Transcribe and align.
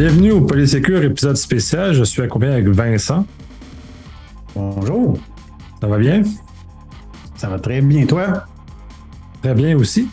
Bienvenue 0.00 0.30
au 0.30 0.40
Polysécure 0.40 1.04
épisode 1.04 1.36
spécial. 1.36 1.92
Je 1.92 2.04
suis 2.04 2.22
accompagné 2.22 2.54
avec 2.54 2.68
Vincent. 2.68 3.26
Bonjour. 4.56 5.18
Ça 5.78 5.88
va 5.88 5.98
bien? 5.98 6.22
Ça 7.36 7.48
va 7.48 7.58
très 7.58 7.82
bien, 7.82 8.06
toi? 8.06 8.46
Très 9.42 9.52
bien 9.52 9.76
aussi. 9.76 10.08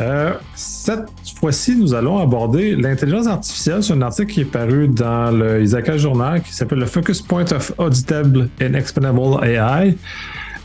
Euh, 0.00 0.32
cette 0.56 1.06
fois-ci, 1.38 1.76
nous 1.76 1.94
allons 1.94 2.18
aborder 2.18 2.74
l'intelligence 2.74 3.28
artificielle 3.28 3.84
sur 3.84 3.94
un 3.94 4.02
article 4.02 4.32
qui 4.32 4.40
est 4.40 4.44
paru 4.44 4.88
dans 4.88 5.30
le 5.30 5.62
Isaka 5.62 5.96
Journal 5.96 6.42
qui 6.42 6.52
s'appelle 6.52 6.80
le 6.80 6.86
Focus 6.86 7.22
Point 7.22 7.52
of 7.52 7.72
Auditable 7.78 8.48
and 8.60 8.74
Explainable 8.74 9.44
AI. 9.44 9.96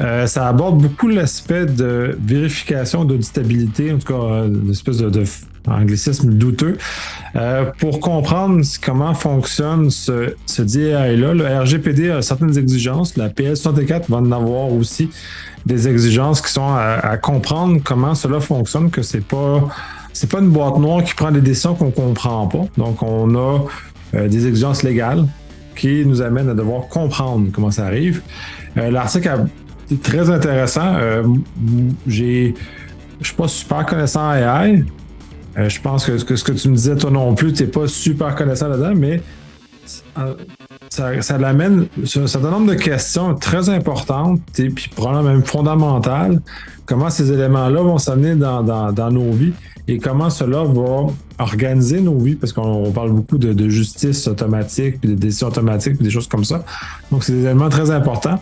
Euh, 0.01 0.27
ça 0.27 0.47
aborde 0.47 0.81
beaucoup 0.81 1.07
l'aspect 1.07 1.65
de 1.65 2.17
vérification 2.21 3.05
d'auditabilité, 3.05 3.93
en 3.93 3.97
tout 3.97 4.13
cas 4.13 4.45
une 4.45 4.69
espèce 4.69 4.97
de, 4.97 5.23
anglicisme 5.67 6.33
douteux, 6.33 6.77
euh, 7.35 7.65
pour 7.79 7.99
comprendre 7.99 8.63
comment 8.83 9.13
fonctionne 9.13 9.89
ce, 9.89 10.35
ce 10.45 10.61
DAI-là. 10.61 11.33
Le 11.33 11.47
RGPD 11.61 12.11
a 12.11 12.21
certaines 12.21 12.57
exigences, 12.57 13.15
la 13.15 13.29
PS64 13.29 14.03
va 14.09 14.17
en 14.17 14.31
avoir 14.31 14.71
aussi 14.71 15.09
des 15.65 15.87
exigences 15.87 16.41
qui 16.41 16.51
sont 16.51 16.75
à, 16.75 17.17
comprendre 17.17 17.79
comment 17.83 18.13
cela 18.15 18.39
fonctionne, 18.39 18.91
que 18.91 19.01
c'est 19.01 19.25
pas 19.25 19.67
pas 20.29 20.39
une 20.39 20.49
boîte 20.49 20.77
noire 20.77 21.03
qui 21.03 21.13
prend 21.13 21.31
des 21.31 21.41
décisions 21.41 21.75
qu'on 21.75 21.91
comprend 21.91 22.47
pas. 22.47 22.65
Donc 22.77 23.01
on 23.03 23.35
a 23.35 23.65
euh, 24.13 24.27
des 24.27 24.47
exigences 24.47 24.81
légales 24.83 25.25
qui 25.75 26.05
nous 26.05 26.21
amènent 26.21 26.49
à 26.49 26.53
devoir 26.53 26.87
comprendre 26.87 27.49
comment 27.51 27.71
ça 27.71 27.85
arrive. 27.85 28.21
L'article 28.75 29.27
a 29.27 29.37
c'est 29.37 29.64
très 30.01 30.29
intéressant. 30.29 30.95
Euh, 30.95 31.23
j'ai, 32.07 32.55
je 33.21 33.27
suis 33.27 33.35
pas 33.35 33.47
super 33.47 33.85
connaissant 33.85 34.29
en 34.29 34.33
AI. 34.33 34.83
Euh, 35.57 35.69
je 35.69 35.79
pense 35.79 36.05
que, 36.05 36.17
ce 36.17 36.25
que 36.43 36.51
tu 36.51 36.69
me 36.69 36.75
disais, 36.75 36.95
toi 36.95 37.11
non 37.11 37.33
plus, 37.33 37.53
tu 37.53 37.63
n'es 37.63 37.69
pas 37.69 37.87
super 37.87 38.35
connaissant 38.35 38.67
là-dedans, 38.67 38.93
mais 38.95 39.21
ça, 40.89 41.37
l'amène 41.37 41.87
sur 42.03 42.23
un 42.23 42.27
certain 42.27 42.51
nombre 42.51 42.67
de 42.67 42.75
questions 42.75 43.35
très 43.35 43.69
importantes, 43.69 44.41
et 44.57 44.69
puis 44.69 44.89
probablement 44.89 45.29
même 45.31 45.43
fondamentales. 45.43 46.41
Comment 46.85 47.09
ces 47.09 47.31
éléments-là 47.31 47.81
vont 47.81 47.97
s'amener 47.97 48.35
dans, 48.35 48.63
dans, 48.63 49.11
nos 49.11 49.31
vies 49.31 49.53
et 49.87 49.97
comment 49.97 50.29
cela 50.29 50.63
va 50.63 51.07
organiser 51.37 52.01
nos 52.01 52.17
vies, 52.17 52.35
parce 52.35 52.53
qu'on 52.53 52.91
parle 52.91 53.11
beaucoup 53.11 53.37
de, 53.37 53.53
de, 53.53 53.69
justice 53.69 54.27
automatique, 54.27 54.99
puis 54.99 55.11
de 55.11 55.15
décisions 55.15 55.47
automatiques, 55.47 55.95
puis 55.95 56.03
des 56.03 56.11
choses 56.11 56.27
comme 56.27 56.45
ça. 56.45 56.63
Donc, 57.11 57.23
c'est 57.23 57.33
des 57.33 57.43
éléments 57.43 57.69
très 57.69 57.91
importants. 57.91 58.39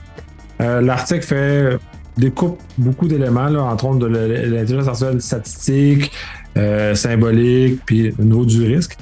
Euh, 0.62 0.82
l'article 0.82 1.24
fait 1.24 1.78
découpe 2.18 2.60
beaucoup 2.78 3.08
d'éléments, 3.08 3.46
entre 3.46 3.86
autres 3.86 4.00
de 4.00 4.08
l'intelligence 4.08 4.88
artificielle 4.88 5.22
statistique, 5.22 6.12
euh, 6.58 6.94
symbolique, 6.94 7.82
puis 7.86 8.14
au 8.20 8.24
niveau 8.24 8.46
du 8.46 8.64
risque. 8.64 8.98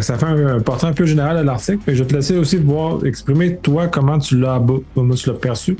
ça 0.00 0.18
fait 0.18 0.26
un, 0.26 0.60
portrait 0.60 0.88
un 0.88 0.92
peu 0.92 1.06
général 1.06 1.38
à 1.38 1.42
l'article. 1.42 1.80
Je 1.86 2.02
vais 2.02 2.08
te 2.08 2.14
laisser 2.14 2.36
aussi 2.36 2.58
voir 2.58 3.04
exprimer 3.06 3.56
toi 3.56 3.88
comment 3.88 4.18
tu 4.18 4.38
l'as 4.38 4.60
perçu. 5.40 5.76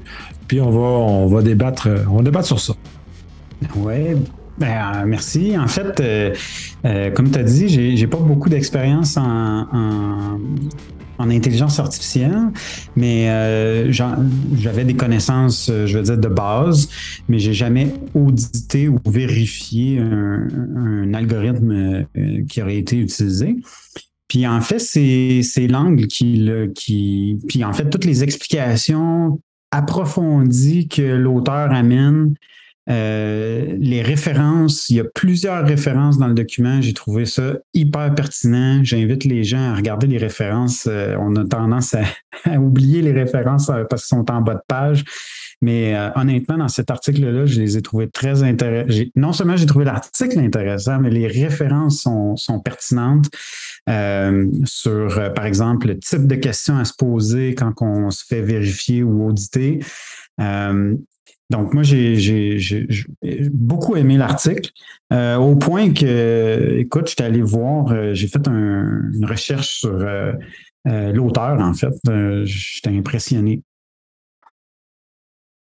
Puis 0.48 0.60
on 0.60 0.70
va 0.70 0.78
on 0.78 1.26
va 1.26 1.42
débattre 1.42 1.88
on 2.10 2.42
sur 2.42 2.58
ça. 2.58 2.74
Oui, 3.76 4.16
ben, 4.58 5.04
merci. 5.06 5.56
En 5.58 5.68
fait, 5.68 6.00
euh, 6.00 7.10
comme 7.12 7.30
tu 7.30 7.38
as 7.38 7.42
dit, 7.42 7.96
j'ai 7.96 8.06
pas 8.06 8.18
beaucoup 8.18 8.48
d'expérience 8.48 9.16
en, 9.16 9.66
en 9.72 10.38
intelligence 11.30 11.78
artificielle, 11.78 12.50
mais 12.96 13.28
euh, 13.30 13.92
j'avais 13.92 14.84
des 14.84 14.94
connaissances, 14.94 15.68
euh, 15.70 15.86
je 15.86 15.98
veux 15.98 16.04
dire, 16.04 16.18
de 16.18 16.28
base, 16.28 16.88
mais 17.28 17.38
j'ai 17.38 17.54
jamais 17.54 17.92
audité 18.14 18.88
ou 18.88 18.98
vérifié 19.06 19.98
un, 19.98 21.12
algorithme 21.14 22.06
euh, 22.16 22.44
qui 22.48 22.62
aurait 22.62 22.78
été 22.78 22.96
utilisé. 22.96 23.56
Puis 24.28 24.46
en 24.46 24.60
fait, 24.60 24.78
c'est 24.78 25.66
l'angle 25.68 26.06
qui, 26.06 26.48
qui. 26.74 27.38
Puis 27.48 27.64
en 27.64 27.72
fait, 27.74 27.90
toutes 27.90 28.06
les 28.06 28.24
explications 28.24 29.38
approfondies 29.70 30.88
que 30.88 31.02
l'auteur 31.02 31.70
amène 31.72 32.34
euh, 32.90 33.76
les 33.78 34.02
références, 34.02 34.88
il 34.90 34.96
y 34.96 35.00
a 35.00 35.04
plusieurs 35.04 35.64
références 35.64 36.18
dans 36.18 36.26
le 36.26 36.34
document. 36.34 36.80
J'ai 36.80 36.94
trouvé 36.94 37.26
ça 37.26 37.54
hyper 37.74 38.14
pertinent. 38.14 38.82
J'invite 38.82 39.24
les 39.24 39.44
gens 39.44 39.72
à 39.72 39.76
regarder 39.76 40.06
les 40.06 40.18
références. 40.18 40.88
Euh, 40.90 41.14
on 41.20 41.36
a 41.36 41.44
tendance 41.44 41.94
à, 41.94 42.02
oublier 42.58 43.02
les 43.02 43.12
références 43.12 43.70
euh, 43.70 43.84
parce 43.84 44.08
qu'elles 44.08 44.18
sont 44.18 44.30
en 44.30 44.40
bas 44.40 44.54
de 44.54 44.62
page. 44.66 45.04
Mais 45.64 45.96
honnêtement, 46.16 46.58
dans 46.58 46.66
cet 46.66 46.90
article-là, 46.90 47.46
je 47.46 47.60
les 47.60 47.76
ai 47.76 47.82
trouvés 47.82 48.10
très 48.10 48.42
intéressants. 48.42 49.04
Non 49.14 49.32
seulement 49.32 49.56
j'ai 49.56 49.66
trouvé 49.66 49.84
l'article 49.84 50.40
intéressant, 50.40 50.98
mais 50.98 51.08
les 51.08 51.28
références 51.28 52.00
sont, 52.00 52.34
sont 52.34 52.58
pertinentes 52.58 53.30
sur, 54.64 55.32
par 55.36 55.46
exemple, 55.46 55.86
le 55.86 56.00
type 56.00 56.26
de 56.26 56.34
questions 56.34 56.78
à 56.78 56.84
se 56.84 56.94
poser 56.94 57.54
quand 57.54 57.74
on 57.80 58.10
se 58.10 58.24
fait 58.26 58.42
vérifier 58.42 59.04
ou 59.04 59.28
auditer. 59.28 59.78
Donc, 61.52 61.74
moi, 61.74 61.82
j'ai 61.82 62.86
beaucoup 63.52 63.94
aimé 63.96 64.16
l'article, 64.16 64.70
euh, 65.12 65.36
au 65.36 65.54
point 65.54 65.92
que, 65.92 66.78
écoute, 66.78 67.10
j'étais 67.10 67.24
allé 67.24 67.42
voir, 67.42 67.92
euh, 67.92 68.14
j'ai 68.14 68.26
fait 68.26 68.40
une 68.46 69.26
recherche 69.28 69.80
sur 69.80 69.92
euh, 69.92 70.32
l'auteur, 71.12 71.60
en 71.60 71.74
fait. 71.74 71.92
j'étais 72.44 72.96
impressionné. 72.96 73.60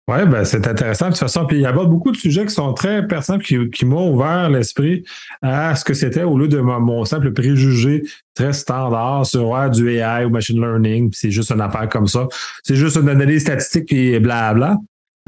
Oui, 0.07 0.27
ben, 0.27 0.45
c'est 0.45 0.67
intéressant 0.67 1.07
de 1.07 1.11
toute 1.13 1.21
façon. 1.21 1.47
Puis 1.47 1.59
il 1.59 1.63
y 1.63 1.67
a 1.67 1.73
beaucoup 1.73 2.11
de 2.11 2.17
sujets 2.17 2.45
qui 2.45 2.53
sont 2.53 2.75
très 2.75 3.07
pertinents 3.07 3.39
qui, 3.39 3.71
qui 3.71 3.85
m'ont 3.87 4.13
ouvert 4.13 4.51
l'esprit 4.51 5.05
à 5.41 5.77
ce 5.77 5.85
que 5.85 5.95
c'était 5.95 6.25
au 6.25 6.37
lieu 6.37 6.49
de 6.49 6.59
mon, 6.59 7.05
simple 7.05 7.33
préjugé 7.33 8.03
très 8.35 8.53
standard 8.53 9.25
sur 9.25 9.71
du 9.71 9.89
AI 9.89 10.25
ou 10.25 10.31
machine 10.31 10.61
learning, 10.61 11.11
puis 11.11 11.19
c'est 11.19 11.31
juste 11.31 11.53
une 11.53 11.61
affaire 11.61 11.89
comme 11.89 12.09
ça. 12.09 12.27
C'est 12.65 12.75
juste 12.75 12.97
une 12.97 13.09
analyse 13.09 13.43
statistique 13.43 13.93
et 13.93 14.19
blabla. 14.19 14.79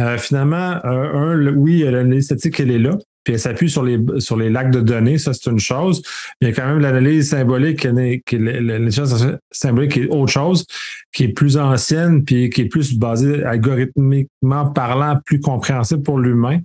Euh, 0.02 0.18
finalement, 0.18 0.80
euh, 0.84 1.34
un, 1.34 1.54
oui, 1.54 1.80
l'analyse 1.80 2.24
statistique, 2.24 2.58
elle 2.60 2.72
est 2.72 2.78
là, 2.78 2.98
puis 3.24 3.34
elle 3.34 3.40
s'appuie 3.40 3.70
sur 3.70 3.84
les, 3.84 3.98
sur 4.18 4.36
les 4.36 4.50
lacs 4.50 4.72
de 4.72 4.80
données, 4.80 5.18
ça 5.18 5.32
c'est 5.32 5.48
une 5.48 5.60
chose. 5.60 6.02
Il 6.40 6.48
y 6.48 6.50
a 6.50 6.54
quand 6.54 6.66
même 6.66 6.80
l'analyse 6.80 7.30
symbolique, 7.30 7.84
l'analyse 7.84 9.00
symbolique 9.52 9.96
est 9.96 10.08
autre 10.08 10.32
chose, 10.32 10.66
qui 11.12 11.24
est 11.24 11.28
plus 11.28 11.56
ancienne, 11.56 12.24
puis 12.24 12.50
qui 12.50 12.62
est 12.62 12.68
plus 12.68 12.98
basée 12.98 13.44
algorithmiquement 13.44 14.66
parlant, 14.70 15.18
plus 15.24 15.40
compréhensible 15.40 16.02
pour 16.02 16.18
l'humain. 16.18 16.58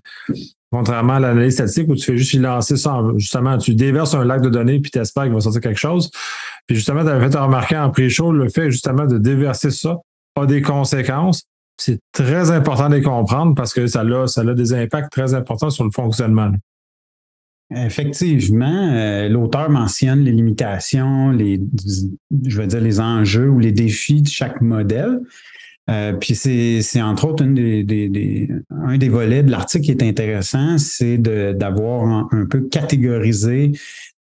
Contrairement 0.72 1.14
à 1.14 1.19
l'analyse 1.19 1.54
statistique 1.54 1.88
où 1.90 1.96
tu 1.96 2.06
fais 2.06 2.18
juste 2.18 2.34
lancer 2.34 2.75
ça, 2.75 3.02
justement, 3.18 3.58
tu 3.58 3.75
déverses 3.75 4.16
un 4.16 4.25
lac 4.25 4.42
de 4.42 4.50
données 4.50 4.80
puis 4.80 4.90
tu 4.90 5.00
espères 5.00 5.24
qu'il 5.24 5.34
va 5.34 5.42
sortir 5.42 5.62
quelque 5.62 5.80
chose. 5.80 6.09
Puis 6.66 6.75
justement, 6.75 7.04
tu 7.04 7.09
avais 7.09 7.30
fait 7.30 7.38
remarquer 7.38 7.78
en 7.78 7.92
pré-show 7.92 8.31
le 8.31 8.50
fait 8.50 8.72
justement 8.72 9.06
de 9.06 9.18
déverser 9.18 9.72
ça 9.72 9.98
a 10.36 10.46
des 10.46 10.62
conséquences 10.62 11.44
c'est 11.77 11.99
très 12.11 12.51
important 12.51 12.89
de 12.89 12.95
les 12.95 13.01
comprendre 13.01 13.53
parce 13.55 13.73
que 13.73 13.88
ça 13.88 14.01
a, 14.01 14.27
ça 14.27 14.41
a 14.41 14.53
des 14.53 14.73
impacts 14.73 15.11
très 15.11 15.33
importants 15.33 15.69
sur 15.69 15.83
le 15.83 15.91
fonctionnement. 15.91 16.51
Effectivement, 17.75 18.93
euh, 18.93 19.27
l'auteur 19.27 19.69
mentionne 19.69 20.23
les 20.23 20.31
limitations, 20.31 21.31
les, 21.31 21.59
je 22.45 22.61
veux 22.61 22.67
dire, 22.67 22.79
les 22.79 23.01
enjeux 23.01 23.49
ou 23.49 23.59
les 23.59 23.73
défis 23.73 24.21
de 24.21 24.29
chaque 24.29 24.61
modèle. 24.61 25.19
Euh, 25.89 26.13
puis 26.13 26.35
c'est 26.35 27.01
entre 27.01 27.27
autres 27.27 27.45
des, 27.45 28.49
un 28.71 28.97
des 28.97 29.09
volets 29.09 29.44
de 29.44 29.51
l'article 29.51 29.85
qui 29.85 29.91
est 29.91 30.03
intéressant, 30.03 30.77
c'est 30.77 31.17
d'avoir 31.17 32.27
un, 32.31 32.45
peu 32.45 32.61
catégorisé 32.61 33.71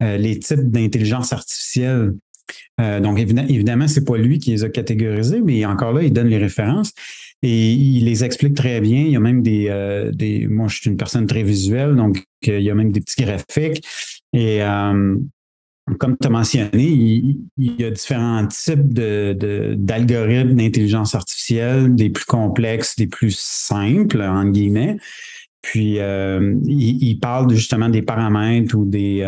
euh, 0.02 0.18
les 0.18 0.38
types 0.40 0.70
d'intelligence 0.70 1.34
artificielle. 1.34 2.14
donc 2.80 3.20
évidemment, 3.20 3.48
évidemment, 3.48 3.88
c'est 3.88 4.06
pas 4.06 4.18
lui 4.18 4.38
qui 4.38 4.52
les 4.52 4.64
a 4.64 4.70
catégorisés, 4.70 5.42
mais 5.42 5.66
encore 5.66 5.94
là, 5.94 6.04
il 6.04 6.14
donne 6.14 6.28
les 6.28 6.38
références. 6.38 6.94
Et 7.48 7.74
il 7.74 8.06
les 8.06 8.24
explique 8.24 8.56
très 8.56 8.82
bien. 8.82 9.02
Il 9.02 9.12
y 9.12 9.16
a 9.16 9.20
même 9.20 9.44
des, 9.44 9.68
euh, 9.70 10.12
des 10.12 10.48
moi, 10.48 10.68
je 10.68 10.78
suis 10.78 10.90
une 10.90 10.98
personne 10.98 11.28
très 11.28 11.44
visuelle, 11.44 11.96
donc 11.96 12.18
euh, 12.48 12.58
il 12.58 12.64
y 12.64 12.72
a 12.72 12.74
même 12.74 12.92
des 12.92 13.02
petits 13.02 13.24
graphiques. 13.24 13.86
Et 14.34 14.64
euh, 14.64 15.16
comme 16.00 16.18
tu 16.20 16.26
as 16.26 16.32
mentionné, 16.32 16.72
il, 16.74 17.38
y 17.56 17.84
a 17.84 17.92
différents 17.92 18.48
types 18.48 18.92
de, 18.92 19.76
d'algorithmes 19.78 20.56
d'intelligence 20.56 21.14
artificielle, 21.14 21.94
des 21.94 22.10
plus 22.10 22.26
complexes, 22.26 22.96
des 22.96 23.06
plus 23.06 23.38
simples, 23.40 24.24
entre 24.24 24.52
guillemets. 24.52 24.98
Puis, 25.62 26.00
il, 26.00 27.20
parle 27.22 27.54
justement 27.54 27.90
des 27.90 28.02
paramètres 28.02 28.76
ou 28.76 28.86
des, 28.86 29.24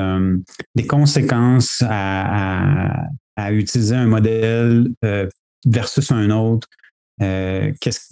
des 0.74 0.88
conséquences 0.88 1.83
à, 1.88 3.06
utiliser 3.51 3.95
un 3.95 4.07
modèle 4.07 4.89
versus 5.65 6.12
un 6.12 6.31
autre 6.31 6.68
euh, 7.22 7.72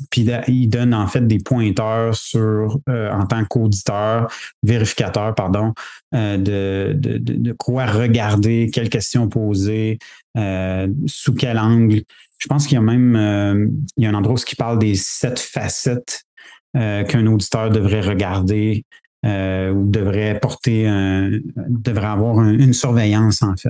puis 0.10 0.28
il 0.48 0.68
donne 0.68 0.94
en 0.94 1.08
fait 1.08 1.26
des 1.26 1.40
pointeurs 1.40 2.16
sur, 2.16 2.80
euh, 2.90 3.12
en 3.12 3.26
tant 3.26 3.46
qu'auditeur, 3.46 4.32
vérificateur, 4.64 5.36
pardon, 5.36 5.74
euh, 6.14 6.38
de, 6.38 6.94
de, 6.94 7.18
de, 7.18 7.52
quoi 7.54 7.86
regarder, 7.86 8.70
quelles 8.74 8.90
questions 8.90 9.28
poser, 9.30 10.00
sous 11.06 11.34
quel 11.34 11.60
angle. 11.60 12.02
Je 12.38 12.48
pense 12.48 12.68
qu'il 12.68 12.76
y 12.76 12.78
a 12.78 12.82
même 12.82 13.72
il 13.98 14.04
y 14.04 14.08
a 14.08 14.10
un 14.10 14.14
endroit 14.14 14.36
où 14.36 14.44
il 14.52 14.56
parle 14.56 14.80
des 14.80 14.96
sept 14.96 15.40
facettes 15.40 16.24
qu'un 16.74 17.26
auditeur 17.28 17.70
devrait 17.70 18.02
regarder 18.02 18.86
ou 19.24 19.90
devrait 19.90 20.40
porter, 20.40 20.84
devrait 21.70 22.08
avoir 22.08 22.42
une 22.44 22.74
surveillance 22.74 23.42
en 23.42 23.56
fait. 23.56 23.70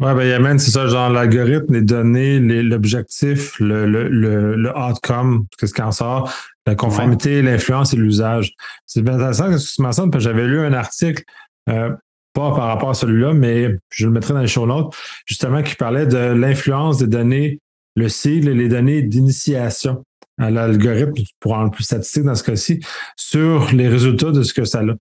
Oui, 0.00 0.12
ben, 0.12 0.26
Yamen, 0.26 0.58
c'est 0.58 0.72
ça, 0.72 0.88
genre 0.88 1.08
l'algorithme, 1.08 1.72
les 1.72 1.82
données, 1.82 2.40
l'objectif, 2.40 3.60
le, 3.60 3.86
le, 3.86 4.08
le, 4.08 4.56
le, 4.56 4.76
outcome, 4.76 5.46
qu'est-ce 5.56 5.72
qui 5.72 5.82
en 5.82 5.92
sort, 5.92 6.32
la 6.66 6.74
conformité, 6.74 7.42
l'influence 7.42 7.94
et 7.94 7.96
l'usage. 7.96 8.54
C'est 8.86 9.02
bien 9.02 9.14
intéressant 9.14 9.52
que 9.52 9.74
tu 9.74 9.82
mentionnes, 9.82 10.10
parce 10.10 10.24
que 10.24 10.30
j'avais 10.30 10.48
lu 10.48 10.58
un 10.58 10.72
article, 10.72 11.22
euh, 11.68 11.90
pas 12.32 12.50
par 12.56 12.66
rapport 12.66 12.90
à 12.90 12.94
celui-là, 12.94 13.34
mais 13.34 13.76
je 13.90 14.06
le 14.06 14.12
mettrai 14.12 14.34
dans 14.34 14.40
les 14.40 14.48
show 14.48 14.66
notes, 14.66 14.92
justement, 15.26 15.62
qui 15.62 15.76
parlait 15.76 16.06
de 16.06 16.18
l'influence 16.18 16.98
des 16.98 17.06
données, 17.06 17.60
le 17.94 18.08
cible 18.08 18.48
et 18.48 18.54
les 18.54 18.68
données 18.68 19.02
d'initiation 19.02 20.02
à 20.38 20.50
l'algorithme, 20.50 21.12
pour 21.38 21.54
en 21.54 21.70
plus 21.70 21.84
statistique 21.84 22.24
dans 22.24 22.34
ce 22.34 22.42
cas-ci, 22.42 22.80
sur 23.14 23.70
les 23.72 23.86
résultats 23.86 24.32
de 24.32 24.42
ce 24.42 24.52
que 24.52 24.64
ça 24.64 24.80
a. 24.80 24.94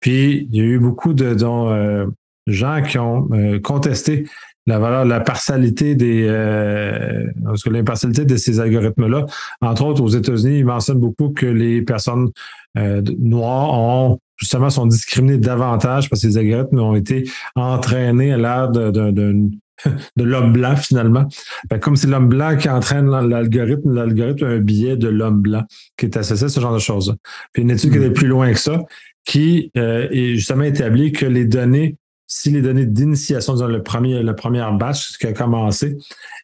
Puis, 0.00 0.48
il 0.50 0.56
y 0.56 0.60
a 0.60 0.64
eu 0.64 0.78
beaucoup 0.80 1.14
de, 1.14 1.36
euh, 1.40 2.06
gens 2.50 2.82
qui 2.82 2.98
ont 2.98 3.28
euh, 3.32 3.58
contesté 3.60 4.26
la 4.66 4.78
valeur, 4.78 5.04
la 5.04 5.20
partialité 5.20 5.94
des, 5.94 6.26
euh, 6.28 7.26
l'impartialité 7.66 8.24
de 8.24 8.36
ces 8.36 8.60
algorithmes-là. 8.60 9.26
Entre 9.60 9.84
autres, 9.84 10.02
aux 10.02 10.08
États-Unis, 10.08 10.58
ils 10.58 10.66
mentionnent 10.66 11.00
beaucoup 11.00 11.30
que 11.30 11.46
les 11.46 11.82
personnes 11.82 12.30
euh, 12.78 13.02
noires 13.18 13.72
ont 13.72 14.20
justement 14.36 14.70
sont 14.70 14.86
discriminées 14.86 15.38
davantage 15.38 16.08
parce 16.08 16.22
que 16.22 16.28
ces 16.28 16.38
algorithmes 16.38 16.78
ont 16.78 16.94
été 16.94 17.28
entraînés 17.56 18.32
à 18.32 18.38
l'ère 18.38 18.70
de, 18.70 18.90
de, 18.90 19.50
l'homme 20.24 20.52
blanc 20.52 20.76
finalement. 20.76 21.26
comme 21.80 21.96
c'est 21.96 22.06
l'homme 22.06 22.28
blanc 22.28 22.56
qui 22.56 22.68
entraîne 22.68 23.08
l'algorithme, 23.08 23.94
l'algorithme 23.94 24.44
a 24.44 24.48
un 24.48 24.58
billet 24.58 24.96
de 24.96 25.08
l'homme 25.08 25.40
blanc 25.40 25.64
qui 25.96 26.06
est 26.06 26.16
associé 26.16 26.46
à 26.46 26.48
ce 26.48 26.60
genre 26.60 26.74
de 26.74 26.78
choses. 26.78 27.16
Puis 27.52 27.62
une 27.62 27.70
étude 27.70 27.92
qui 27.92 27.98
est 27.98 28.10
mm. 28.10 28.14
plus 28.14 28.28
loin 28.28 28.52
que 28.52 28.58
ça, 28.58 28.82
qui 29.24 29.70
euh, 29.76 30.08
est 30.10 30.34
justement 30.34 30.64
établi 30.64 31.12
que 31.12 31.26
les 31.26 31.44
données 31.44 31.96
si 32.30 32.50
les 32.50 32.62
données 32.62 32.86
d'initiation 32.86 33.54
dans 33.54 33.66
le 33.66 33.82
premier, 33.82 34.22
le 34.22 34.36
premier 34.36 34.64
batch, 34.78 35.18
qui 35.18 35.26
a 35.26 35.32
commencé, 35.32 35.98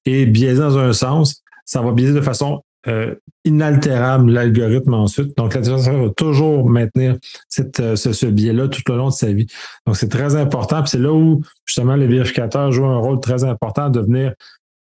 est 0.04 0.26
biaisé 0.26 0.60
dans 0.60 0.76
un 0.76 0.92
sens, 0.92 1.44
ça 1.64 1.80
va 1.80 1.92
biaiser 1.92 2.12
de 2.12 2.20
façon 2.20 2.64
euh, 2.88 3.14
inaltérable 3.44 4.32
l'algorithme 4.32 4.94
ensuite. 4.94 5.36
Donc, 5.36 5.54
l'intelligence 5.54 5.88
va 5.88 6.10
toujours 6.10 6.68
maintenir 6.68 7.16
cette, 7.48 7.78
euh, 7.78 7.94
ce, 7.94 8.26
biais-là 8.26 8.66
tout 8.66 8.82
au 8.90 8.96
long 8.96 9.10
de 9.10 9.14
sa 9.14 9.32
vie. 9.32 9.46
Donc, 9.86 9.96
c'est 9.96 10.08
très 10.08 10.34
important. 10.34 10.82
Puis 10.82 10.90
c'est 10.90 10.98
là 10.98 11.12
où, 11.12 11.42
justement, 11.64 11.94
les 11.94 12.08
vérificateurs 12.08 12.72
jouent 12.72 12.86
un 12.86 12.98
rôle 12.98 13.20
très 13.20 13.44
important 13.44 13.88
de 13.88 14.00
venir 14.00 14.34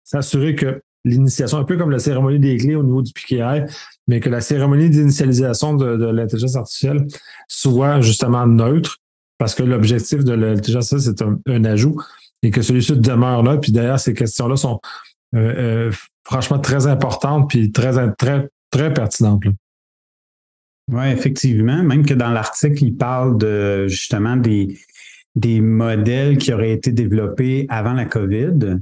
s'assurer 0.05 0.55
que 0.55 0.81
l'initiation, 1.05 1.59
un 1.59 1.65
peu 1.65 1.77
comme 1.77 1.91
la 1.91 1.99
cérémonie 1.99 2.39
des 2.39 2.57
clés 2.57 2.77
au 2.77 2.83
niveau 2.83 3.03
du 3.03 3.13
PKI, 3.13 3.65
mais 4.09 4.21
que 4.21 4.31
la 4.31 4.41
cérémonie 4.41 4.89
d'initialisation 4.89 5.75
de 5.75 6.07
l'intelligence 6.07 6.57
artificielle 6.57 7.07
soit 7.47 8.01
justement 8.01 8.47
neutre, 8.47 9.01
parce 9.39 9.55
que 9.55 9.63
l'objectif 9.63 10.25
de 10.25 10.33
l'intelligence 10.33 10.97
c'est 10.97 11.23
un, 11.23 11.65
ajout 11.65 12.01
et 12.43 12.51
que 12.51 12.63
celui-ci 12.63 12.99
demeure 12.99 13.43
là. 13.43 13.57
Puis 13.57 13.73
d'ailleurs, 13.73 13.99
ces 13.99 14.15
questions-là 14.15 14.57
sont 14.57 14.81
euh, 15.35 15.89
euh, 15.89 15.93
franchement 16.25 16.59
très 16.59 16.87
importantes 16.87 17.49
puis 17.49 17.73
très, 17.73 18.13
très, 18.15 18.49
très 18.71 18.93
pertinentes. 18.93 19.45
Oui, 20.93 21.07
effectivement. 21.09 21.83
Même 21.83 22.05
que 22.05 22.15
dans 22.15 22.31
l'article, 22.31 22.85
il 22.85 22.97
parle 22.97 23.39
de 23.39 23.87
justement 23.89 24.37
des, 24.37 24.79
des 25.35 25.61
modèles 25.61 26.37
qui 26.37 26.53
auraient 26.53 26.73
été 26.73 26.93
développés 26.93 27.67
avant 27.71 27.95
la 27.95 28.05
COVID 28.05 28.81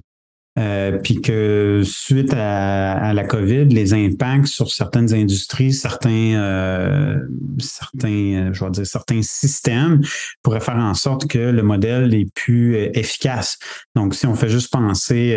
euh, 0.59 0.99
puis 0.99 1.23
que 1.23 1.81
suite 1.83 2.35
à, 2.35 3.15
la 3.15 3.25
COVID, 3.25 3.65
les 3.67 3.95
impacts 3.95 4.49
sur 4.49 4.71
certaines 4.71 5.15
industries, 5.15 5.73
certains, 5.73 6.35
euh, 6.35 7.17
certains, 7.59 8.09
euh, 8.09 8.51
je 8.53 8.63
vais 8.63 8.71
dire 8.71 8.87
certains 8.87 9.23
systèmes 9.23 10.03
pourraient 10.43 10.61
faire 10.61 10.77
en 10.77 10.93
sorte 10.93 11.27
que 11.27 11.39
le 11.39 11.63
modèle 11.63 12.13
est 12.15 12.31
plus 12.35 12.77
efficace. 12.93 13.59
Donc, 13.95 14.15
si 14.15 14.27
on 14.27 14.35
fait 14.35 14.51
juste 14.51 14.71
penser 14.71 15.37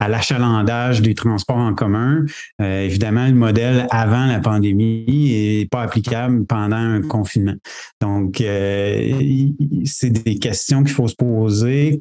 à 0.00 0.08
l'achalandage 0.08 1.02
des 1.02 1.14
transports 1.14 1.56
en 1.56 1.74
commun, 1.74 2.24
évidemment, 2.60 3.26
le 3.26 3.34
modèle 3.34 3.86
avant 3.90 4.26
la 4.26 4.40
pandémie 4.40 5.32
est 5.32 5.70
pas 5.70 5.82
applicable 5.82 6.46
pendant 6.46 6.76
un 6.76 7.02
confinement. 7.02 7.56
Donc, 8.00 8.36
c'est 8.36 10.10
des 10.10 10.38
questions 10.38 10.82
qu'il 10.82 10.94
faut 10.94 11.08
se 11.08 11.16
poser 11.16 12.00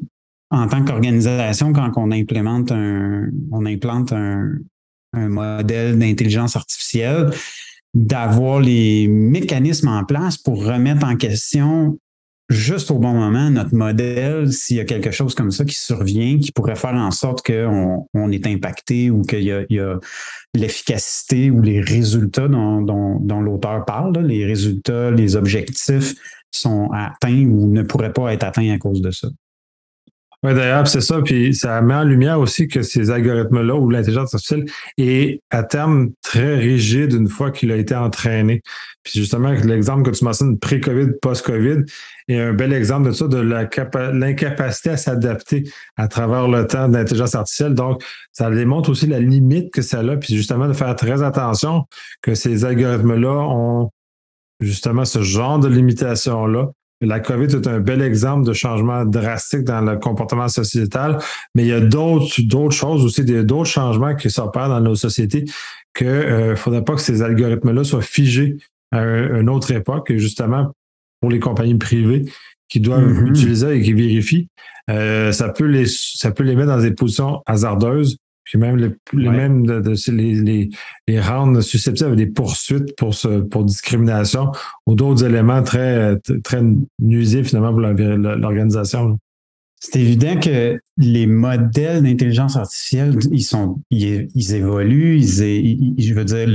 en 0.52 0.68
tant 0.68 0.84
qu'organisation, 0.84 1.74
quand 1.74 1.92
on 1.98 2.12
implémente 2.12 2.72
un, 2.72 3.28
on 3.52 3.66
implante 3.66 4.14
un, 4.14 4.58
modèle 5.14 5.98
d'intelligence 5.98 6.58
artificielle, 6.58 7.30
d'avoir 7.94 8.60
les 8.60 9.08
mécanismes 9.08 9.88
en 9.88 10.04
place 10.04 10.38
pour 10.38 10.66
remettre 10.66 11.06
en 11.06 11.16
question 11.16 11.98
juste 12.50 12.92
au 12.92 13.00
bon 13.00 13.14
moment 13.14 13.50
notre 13.50 13.74
modèle 13.74 14.52
s'il 14.52 14.76
y 14.76 14.82
a 14.82 14.86
quelque 14.86 15.12
chose 15.12 15.34
comme 15.34 15.52
ça 15.52 15.64
qui 15.64 15.76
survient, 15.76 16.38
qui 16.38 16.52
pourrait 16.52 16.76
faire 16.76 16.96
en 16.96 17.12
sorte 17.12 17.46
qu'on 17.46 18.06
on 18.14 18.32
est 18.32 18.46
impacté 18.46 19.10
ou 19.10 19.22
qu'il 19.22 19.44
y 19.44 19.80
a, 19.80 20.00
l'efficacité 20.54 21.50
ou 21.50 21.62
les 21.62 21.80
résultats 21.80 22.50
dont, 22.50 22.82
dont 22.82 23.42
l'auteur 23.42 23.86
parle, 23.86 24.18
les 24.20 24.46
résultats, 24.46 25.12
les 25.12 25.38
objectifs 25.38 26.14
sont 26.52 26.90
atteints 26.92 27.46
ou 27.46 27.70
ne 27.72 27.84
pourraient 27.84 28.14
pas 28.14 28.34
être 28.34 28.44
atteints 28.44 28.74
à 28.74 28.78
cause 28.78 29.02
de 29.02 29.12
ça. 29.12 29.30
Oui, 30.46 30.54
d'ailleurs, 30.54 30.88
c'est 30.88 31.02
ça. 31.02 31.22
Puis 31.24 31.56
ça 31.56 31.82
met 31.82 31.96
en 31.96 32.04
lumière 32.04 32.40
aussi 32.40 32.68
que 32.68 32.84
ces 32.84 33.10
algorithmes-là 33.10 33.74
ou 33.74 33.90
l'intelligence 33.90 34.32
artificielle 34.32 34.66
est 35.00 35.42
à 35.50 35.64
terme 35.64 36.12
très 36.22 36.56
rigide 36.56 37.14
une 37.14 37.28
fois 37.28 37.50
qu'il 37.50 37.72
a 37.72 37.78
été 37.78 37.96
entraîné. 37.96 38.62
Puis 39.04 39.14
justement, 39.22 39.50
l'exemple 39.50 40.04
que 40.04 40.16
tu 40.16 40.24
mentionnes, 40.24 40.60
pré-COVID, 40.60 41.14
post-COVID, 41.20 41.86
est 42.28 42.40
un 42.40 42.54
bel 42.54 42.74
exemple 42.74 43.08
de 43.08 43.12
ça, 43.12 43.28
de 43.28 43.40
l'incapacité 43.40 44.92
à 44.92 44.98
s'adapter 44.98 45.64
à 45.98 46.08
travers 46.08 46.48
le 46.48 46.68
temps 46.68 46.90
de 46.90 46.94
l'intelligence 46.94 47.34
artificielle. 47.34 47.74
Donc, 47.74 48.04
ça 48.32 48.52
démontre 48.52 48.92
aussi 48.92 49.08
la 49.08 49.20
limite 49.20 49.74
que 49.74 49.82
ça 49.82 50.02
a, 50.02 50.18
puis 50.18 50.36
justement 50.36 50.68
de 50.68 50.74
faire 50.74 50.96
très 50.96 51.24
attention 51.24 51.86
que 52.22 52.36
ces 52.36 52.66
algorithmes-là 52.66 53.48
ont 53.50 53.90
justement 54.60 55.06
ce 55.06 55.24
genre 55.24 55.58
de 55.58 55.70
limitation-là 55.70 56.70
la 57.02 57.20
COVID 57.20 57.48
est 57.56 57.68
un 57.68 57.80
bel 57.80 58.02
exemple 58.02 58.48
de 58.48 58.54
changement 58.54 59.06
drastique 59.06 59.64
dans 59.64 59.82
le 59.82 59.98
comportement 59.98 60.48
sociétal, 60.48 61.20
mais 61.54 61.64
il 61.64 61.68
y 61.68 61.74
a 61.74 61.82
d'autres, 61.82 62.42
d'autres 62.42 62.76
choses 62.76 63.04
aussi, 63.04 63.24
d'autres 63.24 63.70
changements 63.70 64.16
qui 64.16 64.30
s'opèrent 64.30 64.70
dans 64.70 64.82
nos 64.82 64.96
sociétés 64.96 65.46
qu'il 65.94 66.08
ne 66.08 66.14
euh, 66.14 66.56
faudrait 66.56 66.84
pas 66.84 66.96
que 66.96 67.02
ces 67.02 67.22
algorithmes-là 67.22 67.84
soient 67.84 68.02
figés 68.02 68.58
à 68.92 69.02
une 69.02 69.50
autre 69.50 69.72
époque, 69.72 70.12
justement 70.16 70.72
pour 71.22 71.32
les 71.32 71.40
compagnies 71.40 71.78
privées 71.78 72.26
qui 72.68 72.80
doivent 72.80 73.08
mm-hmm. 73.08 73.30
utiliser 73.30 73.76
et 73.76 73.82
qui 73.82 73.94
vérifient. 73.94 74.48
Euh, 74.90 75.32
ça, 75.32 75.50
peut 75.50 75.66
les, 75.66 75.86
ça 75.88 76.32
peut 76.32 76.44
les 76.44 76.56
mettre 76.56 76.70
dans 76.70 76.82
des 76.82 76.92
positions 76.92 77.42
hasardeuses 77.46 78.18
puis 78.46 78.60
même 78.60 78.78
les, 78.78 79.30
mêmes 79.30 79.66
de, 79.66 80.12
les, 80.12 80.36
les, 80.36 80.70
les, 81.08 81.20
rendre 81.20 81.62
susceptibles 81.62 82.12
à 82.12 82.16
des 82.16 82.28
poursuites 82.28 82.96
pour 82.96 83.16
ce, 83.16 83.42
pour 83.42 83.66
discrimination 83.66 84.52
ou 84.86 84.94
d'autres 84.94 85.26
éléments 85.26 85.64
très, 85.64 86.18
très 86.44 86.62
nuisibles 87.00 87.46
finalement 87.46 87.72
pour 87.72 87.82
l'organisation. 87.82 89.20
C'est 89.80 90.00
évident 90.00 90.40
que 90.40 90.80
les 90.98 91.28
modèles 91.28 92.04
d'intelligence 92.04 92.56
artificielle, 92.56 93.18
ils 93.32 93.44
sont, 93.44 93.82
ils, 93.90 94.54
évoluent, 94.54 95.20
ils, 95.20 95.96
je 95.98 96.14
veux 96.14 96.24
dire, 96.24 96.48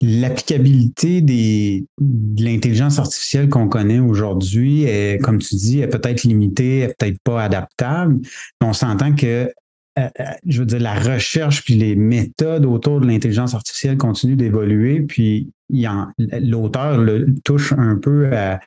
l'applicabilité 0.00 1.20
des, 1.20 1.86
de 2.00 2.44
l'intelligence 2.44 2.98
artificielle 2.98 3.48
qu'on 3.48 3.68
connaît 3.68 4.00
aujourd'hui 4.00 4.84
est, 4.84 5.22
comme 5.22 5.38
tu 5.38 5.54
dis, 5.54 5.80
est 5.80 5.86
peut-être 5.86 6.24
limitée, 6.24 6.80
est 6.80 6.94
peut-être 6.98 7.18
pas 7.22 7.44
adaptable. 7.44 8.20
On 8.60 8.72
s'entend 8.72 9.14
que 9.14 9.52
euh, 9.98 10.08
euh, 10.20 10.24
je 10.46 10.60
veux 10.60 10.66
dire, 10.66 10.80
la 10.80 10.94
recherche 10.94 11.64
puis 11.64 11.74
les 11.74 11.96
méthodes 11.96 12.64
autour 12.64 13.00
de 13.00 13.06
l'intelligence 13.06 13.54
artificielle 13.54 13.98
continuent 13.98 14.36
d'évoluer. 14.36 15.00
Puis 15.00 15.50
l'auteur 15.68 17.04
touche 17.44 17.74
un 17.76 17.96
peu 17.96 18.30
à, 18.34 18.60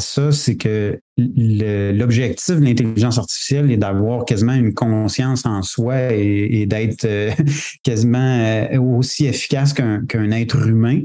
ça, 0.00 0.32
c'est 0.32 0.56
que 0.56 1.00
l'objectif 1.16 2.56
de 2.56 2.64
l'intelligence 2.64 3.18
artificielle 3.18 3.70
est 3.70 3.76
d'avoir 3.76 4.24
quasiment 4.24 4.54
une 4.54 4.72
conscience 4.72 5.46
en 5.46 5.62
soi 5.62 6.12
et, 6.12 6.66
d'être 6.66 7.04
euh, 7.04 7.30
quasiment 7.84 8.66
aussi 8.80 9.26
efficace 9.26 9.72
qu'un 9.72 10.30
être 10.32 10.66
humain. 10.66 11.02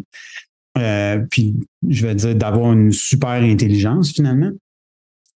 puis, 1.30 1.56
je 1.88 2.08
vais 2.08 2.16
dire, 2.16 2.36
d'avoir 2.36 2.74
une 2.74 2.92
super 2.92 3.42
intelligence 3.44 4.12
finalement. 4.12 4.52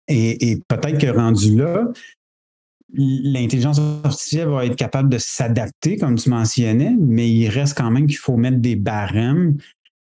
Et 0.08 0.58
peut-être 0.68 0.98
que 0.98 1.16
rendu 1.16 1.56
là, 1.56 1.92
l'intelligence 2.94 3.80
artificielle 4.04 4.48
va 4.48 4.66
être 4.66 4.76
capable 4.76 5.10
de 5.10 5.18
s'adapter, 5.18 5.98
comme 5.98 6.16
tu 6.16 6.30
mentionnais, 6.30 6.96
mais 7.00 7.30
il 7.30 7.48
reste 7.50 7.78
quand 7.78 7.92
même 7.92 8.08
qu'il 8.08 8.18
faut 8.18 8.38
mettre 8.38 8.58
des 8.58 8.76
barèmes. 8.76 9.58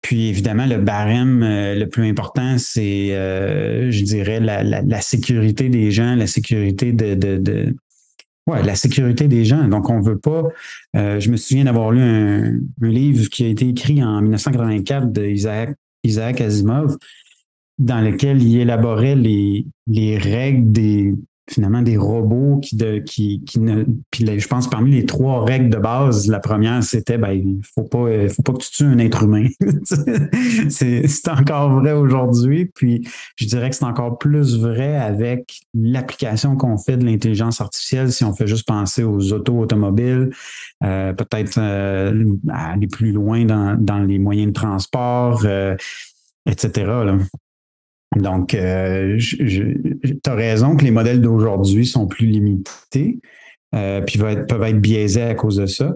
Puis 0.02 0.28
évidemment, 0.28 0.66
le 0.66 0.78
barème 0.78 1.42
euh, 1.42 1.74
le 1.74 1.88
plus 1.88 2.06
important, 2.06 2.56
c'est, 2.58 3.14
euh, 3.14 3.90
je 3.90 4.04
dirais, 4.04 4.40
la, 4.40 5.00
sécurité 5.00 5.68
des 5.68 5.90
gens, 5.90 6.14
la 6.14 6.26
sécurité 6.26 6.92
de, 6.92 7.74
la 8.46 8.74
sécurité 8.74 9.28
des 9.28 9.44
gens. 9.44 9.66
Donc, 9.66 9.88
on 9.88 10.00
veut 10.00 10.18
pas. 10.18 10.42
Euh, 10.96 11.20
je 11.20 11.30
me 11.30 11.36
souviens 11.36 11.64
d'avoir 11.64 11.90
lu 11.90 12.02
un, 12.02 12.60
livre 12.82 13.30
qui 13.30 13.44
a 13.44 13.48
été 13.48 13.68
écrit 13.68 14.04
en 14.04 14.20
1984 14.20 15.10
de 15.10 15.26
Isaac 16.04 16.40
Asimov, 16.40 16.98
dans 17.78 18.02
lequel 18.02 18.42
il 18.42 18.60
élaborait 18.60 19.16
les, 19.16 19.64
les 19.86 20.18
règles 20.18 20.70
des, 20.70 21.14
finalement 21.50 21.82
des 21.82 21.96
robots 21.96 22.58
qui, 22.60 22.76
de, 22.76 22.98
qui, 22.98 23.44
qui 23.44 23.60
ne. 23.60 23.84
Puis 24.10 24.26
je 24.38 24.48
pense 24.48 24.68
parmi 24.68 24.92
les 24.92 25.04
trois 25.04 25.44
règles 25.44 25.68
de 25.68 25.78
base, 25.78 26.26
la 26.28 26.40
première, 26.40 26.82
c'était 26.82 27.18
ben, 27.18 27.32
il 27.32 27.60
faut 27.74 27.82
pas, 27.82 28.28
faut 28.28 28.42
pas 28.42 28.52
que 28.52 28.62
tu 28.62 28.70
tues 28.70 28.84
un 28.84 28.98
être 28.98 29.24
humain. 29.24 29.46
c'est 30.68 31.28
encore 31.28 31.80
vrai 31.80 31.92
aujourd'hui. 31.92 32.70
Puis 32.74 33.06
je 33.36 33.46
dirais 33.46 33.70
que 33.70 33.76
c'est 33.76 33.84
encore 33.84 34.18
plus 34.18 34.58
vrai 34.58 34.96
avec 34.96 35.60
l'application 35.74 36.56
qu'on 36.56 36.78
fait 36.78 36.96
de 36.96 37.04
l'intelligence 37.04 37.60
artificielle 37.60 38.12
si 38.12 38.24
on 38.24 38.34
fait 38.34 38.46
juste 38.46 38.66
penser 38.66 39.04
aux 39.04 39.32
autos 39.32 39.58
automobiles, 39.58 40.30
euh, 40.82 41.12
peut-être 41.12 41.58
euh, 41.58 42.34
aller 42.50 42.86
plus 42.86 43.12
loin 43.12 43.44
dans, 43.44 43.76
dans, 43.78 43.98
les 43.98 44.18
moyens 44.18 44.48
de 44.48 44.52
transport, 44.52 45.42
euh, 45.44 45.76
etc. 46.46 46.86
Là. 46.86 47.16
Donc, 48.16 48.54
euh, 48.54 49.18
tu 49.18 50.20
as 50.26 50.34
raison 50.34 50.76
que 50.76 50.84
les 50.84 50.90
modèles 50.90 51.20
d'aujourd'hui 51.20 51.86
sont 51.86 52.06
plus 52.06 52.26
limités, 52.26 53.18
euh, 53.74 54.00
puis 54.02 54.18
peuvent 54.18 54.62
être, 54.62 54.80
biaisés 54.80 55.22
à 55.22 55.34
cause 55.34 55.56
de 55.56 55.66
ça. 55.66 55.94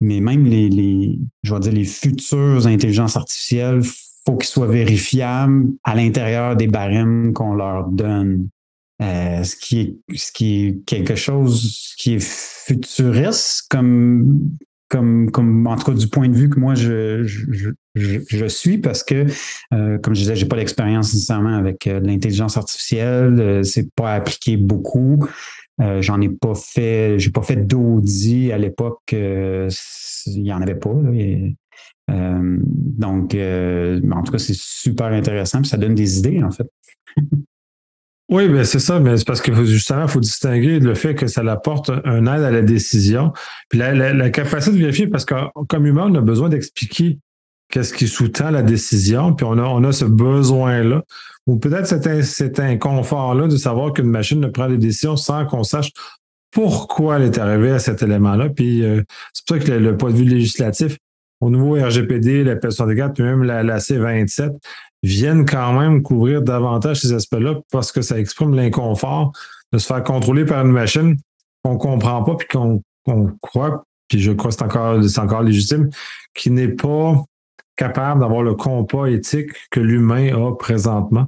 Mais 0.00 0.20
même 0.20 0.44
les, 0.44 0.68
les 0.68 1.18
je 1.42 1.54
vais 1.54 1.60
dire, 1.60 1.72
les 1.72 1.84
futures 1.84 2.66
intelligences 2.66 3.16
artificielles, 3.16 3.82
faut 4.24 4.36
qu'ils 4.36 4.48
soient 4.48 4.66
vérifiables 4.66 5.68
à 5.84 5.94
l'intérieur 5.94 6.56
des 6.56 6.66
barèmes 6.66 7.32
qu'on 7.32 7.54
leur 7.54 7.88
donne. 7.88 8.48
Euh, 9.00 9.44
ce, 9.44 9.54
qui 9.54 9.80
est, 9.80 10.16
ce 10.16 10.32
qui 10.32 10.66
est 10.66 10.84
quelque 10.84 11.14
chose 11.14 11.94
qui 11.96 12.14
est 12.14 12.24
futuriste 12.24 13.66
comme 13.70 14.40
comme, 14.88 15.30
comme 15.30 15.66
en 15.66 15.76
tout 15.76 15.92
cas 15.92 15.98
du 15.98 16.08
point 16.08 16.28
de 16.28 16.34
vue 16.34 16.48
que 16.48 16.58
moi 16.58 16.74
je, 16.74 17.22
je, 17.24 17.70
je, 17.94 18.46
suis 18.46 18.78
parce 18.78 19.02
que, 19.02 19.26
euh, 19.74 19.98
comme 19.98 20.14
je 20.14 20.20
disais, 20.20 20.36
j'ai 20.36 20.46
pas 20.46 20.56
d'expérience 20.56 21.12
nécessairement 21.12 21.56
avec 21.56 21.86
euh, 21.86 22.00
l'intelligence 22.00 22.56
artificielle. 22.56 23.38
Euh, 23.40 23.62
c'est 23.62 23.92
pas 23.94 24.14
appliqué 24.14 24.56
beaucoup. 24.56 25.26
J'en 26.00 26.20
ai 26.20 26.28
pas 26.28 26.56
fait, 26.56 27.20
j'ai 27.20 27.30
pas 27.30 27.42
fait 27.42 27.54
d'audit 27.54 28.50
à 28.50 28.58
l'époque. 28.58 29.12
il 29.12 29.68
y 30.26 30.52
en 30.52 30.60
avait 30.60 30.74
pas. 30.74 30.90
donc, 32.08 33.36
en 33.36 34.22
tout 34.24 34.32
cas, 34.32 34.38
c'est 34.38 34.56
super 34.56 35.06
intéressant. 35.06 35.60
Puis 35.60 35.68
ça 35.68 35.76
donne 35.76 35.94
des 35.94 36.18
idées, 36.18 36.42
en 36.42 36.50
fait. 36.50 36.68
Oui, 38.28 38.46
ben 38.48 38.62
c'est 38.62 38.78
ça, 38.78 39.00
mais 39.00 39.16
c'est 39.16 39.26
parce 39.26 39.40
que 39.40 39.54
justement, 39.64 40.02
il 40.02 40.08
faut 40.08 40.20
distinguer 40.20 40.80
le 40.80 40.94
fait 40.94 41.14
que 41.14 41.26
ça 41.26 41.40
apporte 41.50 41.90
un 42.04 42.26
aide 42.26 42.42
à 42.42 42.50
la 42.50 42.60
décision, 42.60 43.32
puis 43.70 43.78
la, 43.78 44.30
capacité 44.30 44.76
de 44.76 44.80
vérifier, 44.80 45.06
parce 45.06 45.24
que 45.24 45.34
comme 45.68 45.86
humain, 45.86 46.08
on 46.10 46.14
a 46.14 46.20
besoin 46.20 46.50
d'expliquer 46.50 47.18
qu'est-ce 47.70 47.94
qui 47.94 48.06
sous-tend 48.06 48.50
la 48.50 48.62
décision, 48.62 49.32
puis 49.32 49.46
on 49.48 49.56
a, 49.56 49.62
on 49.62 49.82
a 49.82 49.92
ce 49.92 50.04
besoin-là, 50.04 51.04
ou 51.46 51.56
peut-être 51.56 51.86
cet, 52.22 52.60
inconfort-là 52.60 53.48
de 53.48 53.56
savoir 53.56 53.94
qu'une 53.94 54.10
machine 54.10 54.40
ne 54.40 54.48
prend 54.48 54.68
des 54.68 54.76
décisions 54.76 55.16
sans 55.16 55.46
qu'on 55.46 55.64
sache 55.64 55.90
pourquoi 56.50 57.16
elle 57.16 57.24
est 57.24 57.38
arrivée 57.38 57.70
à 57.70 57.78
cet 57.78 58.02
élément-là. 58.02 58.50
Puis 58.50 58.84
euh, 58.84 59.02
c'est 59.32 59.46
pour 59.46 59.56
ça 59.56 59.64
que 59.64 59.72
le, 59.72 59.96
point 59.96 60.10
de 60.10 60.16
vue 60.16 60.24
législatif, 60.24 60.98
au 61.40 61.48
nouveau 61.48 61.74
RGPD, 61.82 62.44
la 62.44 62.56
PS64, 62.56 63.14
puis 63.14 63.22
même 63.22 63.42
la, 63.42 63.62
la 63.62 63.78
C27, 63.78 64.50
viennent 65.02 65.44
quand 65.44 65.78
même 65.78 66.02
couvrir 66.02 66.42
davantage 66.42 67.00
ces 67.00 67.12
aspects-là 67.12 67.60
parce 67.70 67.92
que 67.92 68.02
ça 68.02 68.18
exprime 68.18 68.54
l'inconfort 68.54 69.32
de 69.72 69.78
se 69.78 69.86
faire 69.86 70.02
contrôler 70.02 70.44
par 70.44 70.64
une 70.64 70.72
machine 70.72 71.16
qu'on 71.62 71.74
ne 71.74 71.78
comprend 71.78 72.22
pas 72.22 72.36
puis 72.36 72.48
qu'on 72.48 72.82
croit, 73.40 73.84
puis 74.08 74.20
je 74.20 74.32
crois 74.32 74.50
que 74.50 74.56
c'est 74.56 74.64
encore, 74.64 74.98
encore 75.18 75.42
légitime, 75.42 75.90
qui 76.34 76.50
n'est 76.50 76.68
pas 76.68 77.24
capable 77.76 78.20
d'avoir 78.20 78.42
le 78.42 78.54
compas 78.54 79.06
éthique 79.06 79.50
que 79.70 79.80
l'humain 79.80 80.34
a 80.34 80.54
présentement. 80.56 81.26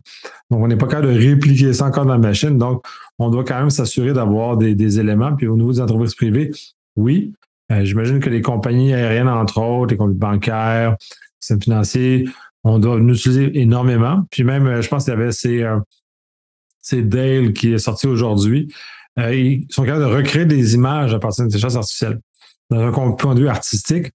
Donc, 0.50 0.62
on 0.62 0.66
n'est 0.66 0.76
pas 0.76 0.88
capable 0.88 1.14
de 1.14 1.18
répliquer 1.18 1.72
ça 1.72 1.86
encore 1.86 2.04
dans 2.04 2.12
la 2.12 2.18
machine. 2.18 2.58
Donc, 2.58 2.84
on 3.18 3.30
doit 3.30 3.44
quand 3.44 3.58
même 3.58 3.70
s'assurer 3.70 4.12
d'avoir 4.12 4.56
des, 4.56 4.98
éléments. 4.98 5.34
Puis 5.36 5.46
au 5.46 5.56
niveau 5.56 5.72
des 5.72 5.80
entreprises 5.80 6.14
privées, 6.14 6.50
oui, 6.96 7.32
euh, 7.70 7.84
j'imagine 7.84 8.18
que 8.18 8.28
les 8.28 8.42
compagnies 8.42 8.92
aériennes, 8.92 9.28
entre 9.28 9.58
autres, 9.58 9.92
les 9.92 9.96
compagnies 9.96 10.18
bancaires, 10.18 10.96
systèmes 11.38 11.62
financiers, 11.62 12.28
on 12.64 12.78
doit 12.78 12.98
l'utiliser 12.98 13.58
énormément. 13.58 14.26
Puis 14.30 14.44
même, 14.44 14.66
euh, 14.66 14.82
je 14.82 14.88
pense 14.88 15.04
qu'il 15.04 15.14
y 15.14 15.16
avait 15.16 15.32
ces, 15.32 15.62
euh, 15.62 15.78
Dale 16.92 17.52
qui 17.52 17.72
est 17.72 17.78
sorti 17.78 18.06
aujourd'hui. 18.06 18.72
Euh, 19.18 19.34
ils 19.34 19.66
sont 19.70 19.84
capables 19.84 20.04
de 20.04 20.16
recréer 20.16 20.44
des 20.44 20.74
images 20.74 21.14
à 21.14 21.18
partir 21.18 21.44
d'intelligence 21.44 21.76
artificielle. 21.76 22.20
Dans 22.70 22.80
un 22.80 23.12
point 23.12 23.34
de 23.34 23.40
vue 23.40 23.48
artistique, 23.48 24.12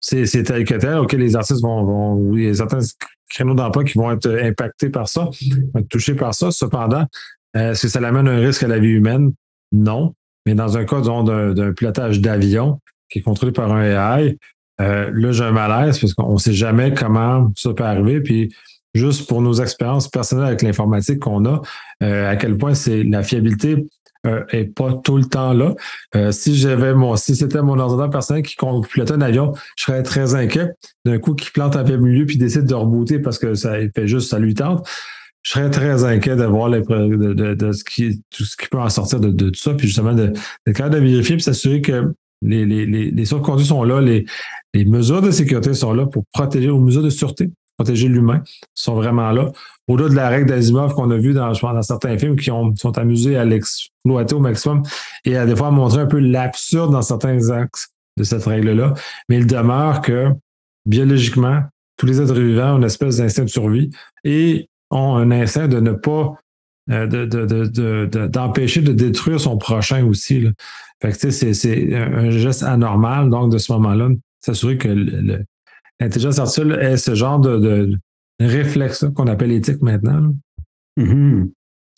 c'est, 0.00 0.24
tel 0.44 0.64
que 0.64 0.74
tel. 0.74 0.98
OK, 0.98 1.12
les 1.12 1.36
artistes 1.36 1.62
vont, 1.62 1.84
vont 1.84 2.36
il 2.36 2.44
y 2.44 2.48
a 2.48 2.54
certains 2.54 2.80
créneaux 3.28 3.54
d'emploi 3.54 3.84
qui 3.84 3.98
vont 3.98 4.10
être 4.10 4.28
impactés 4.28 4.90
par 4.90 5.08
ça, 5.08 5.24
vont 5.24 5.80
être 5.80 5.88
touchés 5.88 6.14
par 6.14 6.34
ça. 6.34 6.50
Cependant, 6.50 7.06
est-ce 7.54 7.82
que 7.82 7.88
ça 7.88 7.98
amène 8.06 8.28
un 8.28 8.38
risque 8.38 8.62
à 8.62 8.68
la 8.68 8.78
vie 8.78 8.88
humaine? 8.88 9.32
Non. 9.72 10.14
Mais 10.46 10.54
dans 10.54 10.76
un 10.76 10.84
cas, 10.84 11.00
d'un 11.00 11.72
pilotage 11.72 12.20
d'avion 12.20 12.80
qui 13.10 13.18
est 13.18 13.22
contrôlé 13.22 13.52
par 13.52 13.72
un 13.72 13.82
AI, 13.82 14.38
euh, 14.80 15.10
là, 15.12 15.32
j'ai 15.32 15.44
un 15.44 15.52
malaise 15.52 15.98
parce 15.98 16.14
qu'on 16.14 16.34
ne 16.34 16.38
sait 16.38 16.52
jamais 16.52 16.94
comment 16.94 17.52
ça 17.56 17.72
peut 17.74 17.84
arriver. 17.84 18.20
Puis, 18.20 18.54
juste 18.94 19.28
pour 19.28 19.40
nos 19.40 19.54
expériences 19.54 20.08
personnelles 20.08 20.46
avec 20.46 20.62
l'informatique 20.62 21.20
qu'on 21.20 21.44
a, 21.44 21.62
euh, 22.02 22.28
à 22.28 22.36
quel 22.36 22.56
point 22.56 22.74
c'est 22.74 23.04
la 23.04 23.22
fiabilité 23.22 23.86
euh, 24.26 24.44
est 24.50 24.64
pas 24.64 24.94
tout 24.94 25.16
le 25.16 25.24
temps 25.24 25.54
là. 25.54 25.74
si 26.32 26.56
j'avais 26.56 26.92
mon, 26.92 27.16
si 27.16 27.36
c'était 27.36 27.62
mon 27.62 27.78
ordinateur 27.78 28.10
personnel 28.10 28.42
qui 28.42 28.56
pilotait 28.56 29.12
un 29.12 29.20
avion, 29.20 29.52
je 29.76 29.84
serais 29.84 30.02
très 30.02 30.34
inquiet. 30.34 30.72
D'un 31.04 31.18
coup, 31.18 31.34
qui 31.34 31.50
plante 31.52 31.76
un 31.76 31.84
peu 31.84 31.96
milieu 31.96 32.26
puis 32.26 32.36
décide 32.36 32.64
de 32.64 32.74
rebooter 32.74 33.20
parce 33.20 33.38
que 33.38 33.54
ça 33.54 33.74
fait 33.94 34.08
juste 34.08 34.28
ça 34.28 34.38
lui 34.38 34.54
tente. 34.54 34.86
Je 35.42 35.52
serais 35.52 35.70
très 35.70 36.04
inquiet 36.04 36.36
de 36.36 36.44
voir 36.44 36.68
de, 36.68 36.80
tout 36.80 38.44
ce 38.44 38.56
qui 38.56 38.68
peut 38.70 38.78
en 38.78 38.90
sortir 38.90 39.20
de, 39.20 39.30
tout 39.30 39.58
ça, 39.58 39.72
puis 39.72 39.86
justement 39.86 40.12
de, 40.12 40.32
de, 40.66 40.72
de 40.72 40.98
vérifier 40.98 41.36
puis 41.36 41.44
s'assurer 41.44 41.80
que 41.80 42.12
les, 42.42 42.64
les, 42.64 42.86
les, 42.86 43.10
les 43.10 43.24
sont 43.24 43.84
là, 43.84 44.00
les, 44.00 44.24
mesures 44.84 45.22
de 45.22 45.30
sécurité 45.30 45.74
sont 45.74 45.92
là 45.92 46.06
pour 46.06 46.24
protéger, 46.32 46.70
aux 46.70 46.80
mesures 46.80 47.02
de 47.02 47.10
sûreté, 47.10 47.50
protéger 47.76 48.08
l'humain, 48.08 48.42
sont 48.74 48.94
vraiment 48.94 49.30
là. 49.30 49.50
Au-delà 49.88 50.08
de 50.08 50.14
la 50.14 50.28
règle 50.28 50.48
d'Asimov 50.48 50.94
qu'on 50.94 51.10
a 51.10 51.16
vu 51.16 51.32
dans, 51.32 51.52
dans 51.52 51.82
certains 51.82 52.16
films 52.16 52.36
qui 52.36 52.50
ont, 52.50 52.74
sont 52.76 52.96
amusés 52.96 53.36
à 53.36 53.44
l'exploiter 53.44 54.34
au 54.34 54.40
maximum 54.40 54.82
et 55.24 55.36
à 55.36 55.46
des 55.46 55.56
fois 55.56 55.70
montrer 55.70 56.00
un 56.00 56.06
peu 56.06 56.18
l'absurde 56.18 56.92
dans 56.92 57.02
certains 57.02 57.50
axes 57.50 57.88
de 58.16 58.22
cette 58.22 58.44
règle-là. 58.44 58.94
Mais 59.28 59.38
il 59.38 59.46
demeure 59.46 60.00
que 60.00 60.28
biologiquement, 60.86 61.62
tous 61.96 62.06
les 62.06 62.20
êtres 62.20 62.34
vivants 62.34 62.74
ont 62.74 62.78
une 62.78 62.84
espèce 62.84 63.18
d'instinct 63.18 63.44
de 63.44 63.50
survie 63.50 63.90
et 64.24 64.68
ont 64.90 65.16
un 65.16 65.30
instinct 65.30 65.68
de 65.68 65.80
ne 65.80 65.92
pas 65.92 66.34
d'empêcher 66.86 68.80
de, 68.82 68.92
détruire 68.92 69.40
son 69.40 69.58
prochain 69.58 70.04
aussi. 70.06 70.46
Fait 71.02 71.12
que 71.12 71.30
c'est 71.30 71.94
un 71.94 72.30
geste 72.30 72.62
anormal, 72.62 73.30
donc 73.30 73.52
de 73.52 73.58
ce 73.58 73.72
moment-là, 73.72 74.10
s'assurer 74.40 74.76
que 74.78 74.88
l'intelligence 76.00 76.38
artificielle 76.38 76.78
ait 76.80 76.96
ce 76.96 77.14
genre 77.14 77.38
de, 77.40 77.96
réflexe 78.40 79.04
qu'on 79.14 79.26
appelle 79.26 79.52
éthique 79.52 79.82
maintenant. 79.82 80.34
Mm-hmm. 80.98 81.50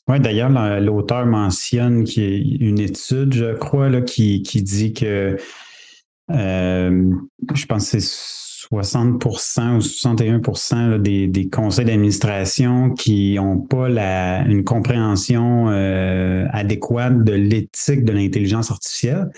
Oui, 0.08 0.20
d'ailleurs, 0.20 0.50
l'auteur 0.80 1.24
mentionne 1.26 2.02
qu'il 2.02 2.24
y 2.24 2.64
a 2.64 2.68
une 2.68 2.80
étude, 2.80 3.32
je 3.32 3.54
crois, 3.54 4.02
qui, 4.02 4.42
qui 4.42 4.62
dit 4.62 4.92
que 4.92 5.36
euh, 6.30 7.14
je 7.54 7.66
pense 7.66 7.90
que 7.90 8.00
c'est 8.00 8.41
60% 8.70 9.76
ou 9.76 9.78
61% 9.78 10.98
des, 10.98 11.26
des, 11.26 11.48
conseils 11.48 11.84
d'administration 11.84 12.90
qui 12.90 13.34
n'ont 13.34 13.58
pas 13.58 13.88
la, 13.88 14.44
une 14.46 14.64
compréhension 14.64 15.68
euh, 15.70 16.46
adéquate 16.50 17.24
de 17.24 17.32
l'éthique 17.32 18.04
de 18.04 18.12
l'intelligence 18.12 18.70
artificielle. 18.70 19.30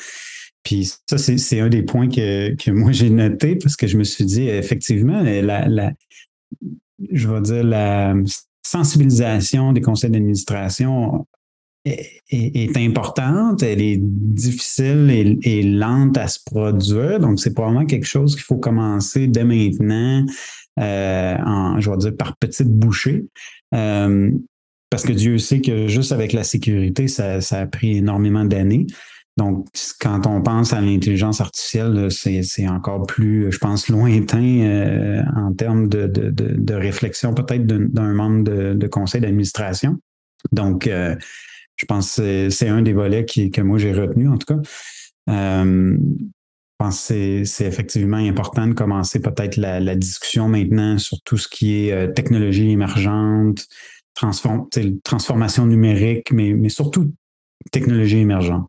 Puis 0.62 0.90
ça, 1.06 1.18
c'est 1.18 1.60
un 1.60 1.68
des 1.68 1.82
points 1.82 2.08
que, 2.08 2.54
que 2.54 2.70
moi 2.70 2.92
j'ai 2.92 3.10
noté 3.10 3.56
parce 3.56 3.76
que 3.76 3.86
je 3.86 3.98
me 3.98 4.04
suis 4.04 4.24
dit, 4.24 4.48
effectivement, 4.48 5.22
la, 5.22 5.92
je 7.12 7.28
vais 7.28 7.40
dire, 7.42 7.64
la 7.64 8.14
sensibilisation 8.66 9.72
des 9.72 9.82
conseils 9.82 10.10
d'administration 10.10 11.26
est, 11.84 12.76
importante, 12.76 13.62
elle 13.62 13.82
est 13.82 13.98
difficile 14.00 15.38
et, 15.42 15.62
lente 15.62 16.16
à 16.16 16.28
se 16.28 16.38
produire. 16.44 17.20
Donc, 17.20 17.40
c'est 17.40 17.52
probablement 17.52 17.86
quelque 17.86 18.06
chose 18.06 18.34
qu'il 18.34 18.44
faut 18.44 18.56
commencer 18.56 19.26
dès 19.26 19.44
maintenant, 19.44 20.24
euh, 20.80 21.36
en, 21.44 21.80
je 21.80 21.90
vais 21.90 21.96
dire, 21.98 22.16
par 22.16 22.36
petites 22.36 22.70
bouchées. 22.70 23.26
Euh, 23.74 24.30
parce 24.90 25.04
que 25.04 25.12
Dieu 25.12 25.38
sait 25.38 25.60
que 25.60 25.88
juste 25.88 26.12
avec 26.12 26.32
la 26.32 26.44
sécurité, 26.44 27.08
ça, 27.08 27.38
a 27.50 27.66
pris 27.66 27.98
énormément 27.98 28.44
d'années. 28.44 28.86
Donc, 29.36 29.66
quand 30.00 30.28
on 30.28 30.42
pense 30.42 30.72
à 30.72 30.80
l'intelligence 30.80 31.40
artificielle, 31.40 32.08
c'est 32.12 32.68
encore 32.68 33.04
plus, 33.04 33.50
je 33.50 33.58
pense, 33.58 33.88
lointain 33.88 34.60
euh, 34.60 35.22
en 35.34 35.52
termes 35.52 35.88
de, 35.88 36.06
de, 36.06 36.30
de, 36.30 36.74
réflexion 36.74 37.34
peut-être 37.34 37.66
d'un 37.66 38.14
membre 38.14 38.44
de, 38.44 38.86
conseil 38.86 39.20
d'administration. 39.20 39.98
Donc, 40.52 40.88
je 41.76 41.86
pense 41.86 42.16
que 42.16 42.50
c'est 42.50 42.68
un 42.68 42.82
des 42.82 42.92
volets 42.92 43.24
que 43.24 43.60
moi 43.60 43.78
j'ai 43.78 43.92
retenu, 43.92 44.28
en 44.28 44.36
tout 44.36 44.46
cas. 44.46 44.60
Euh, 45.30 45.96
je 45.98 46.86
pense 46.86 47.08
que 47.08 47.44
c'est 47.44 47.66
effectivement 47.66 48.16
important 48.16 48.66
de 48.66 48.74
commencer 48.74 49.20
peut-être 49.20 49.56
la, 49.56 49.94
discussion 49.94 50.48
maintenant 50.48 50.98
sur 50.98 51.20
tout 51.22 51.36
ce 51.36 51.48
qui 51.48 51.86
est 51.86 51.92
euh, 51.92 52.12
technologie 52.12 52.70
émergente, 52.70 53.66
transformation 54.14 55.66
numérique, 55.66 56.32
mais, 56.32 56.68
surtout 56.68 57.12
technologies 57.72 58.18
émergentes. 58.18 58.66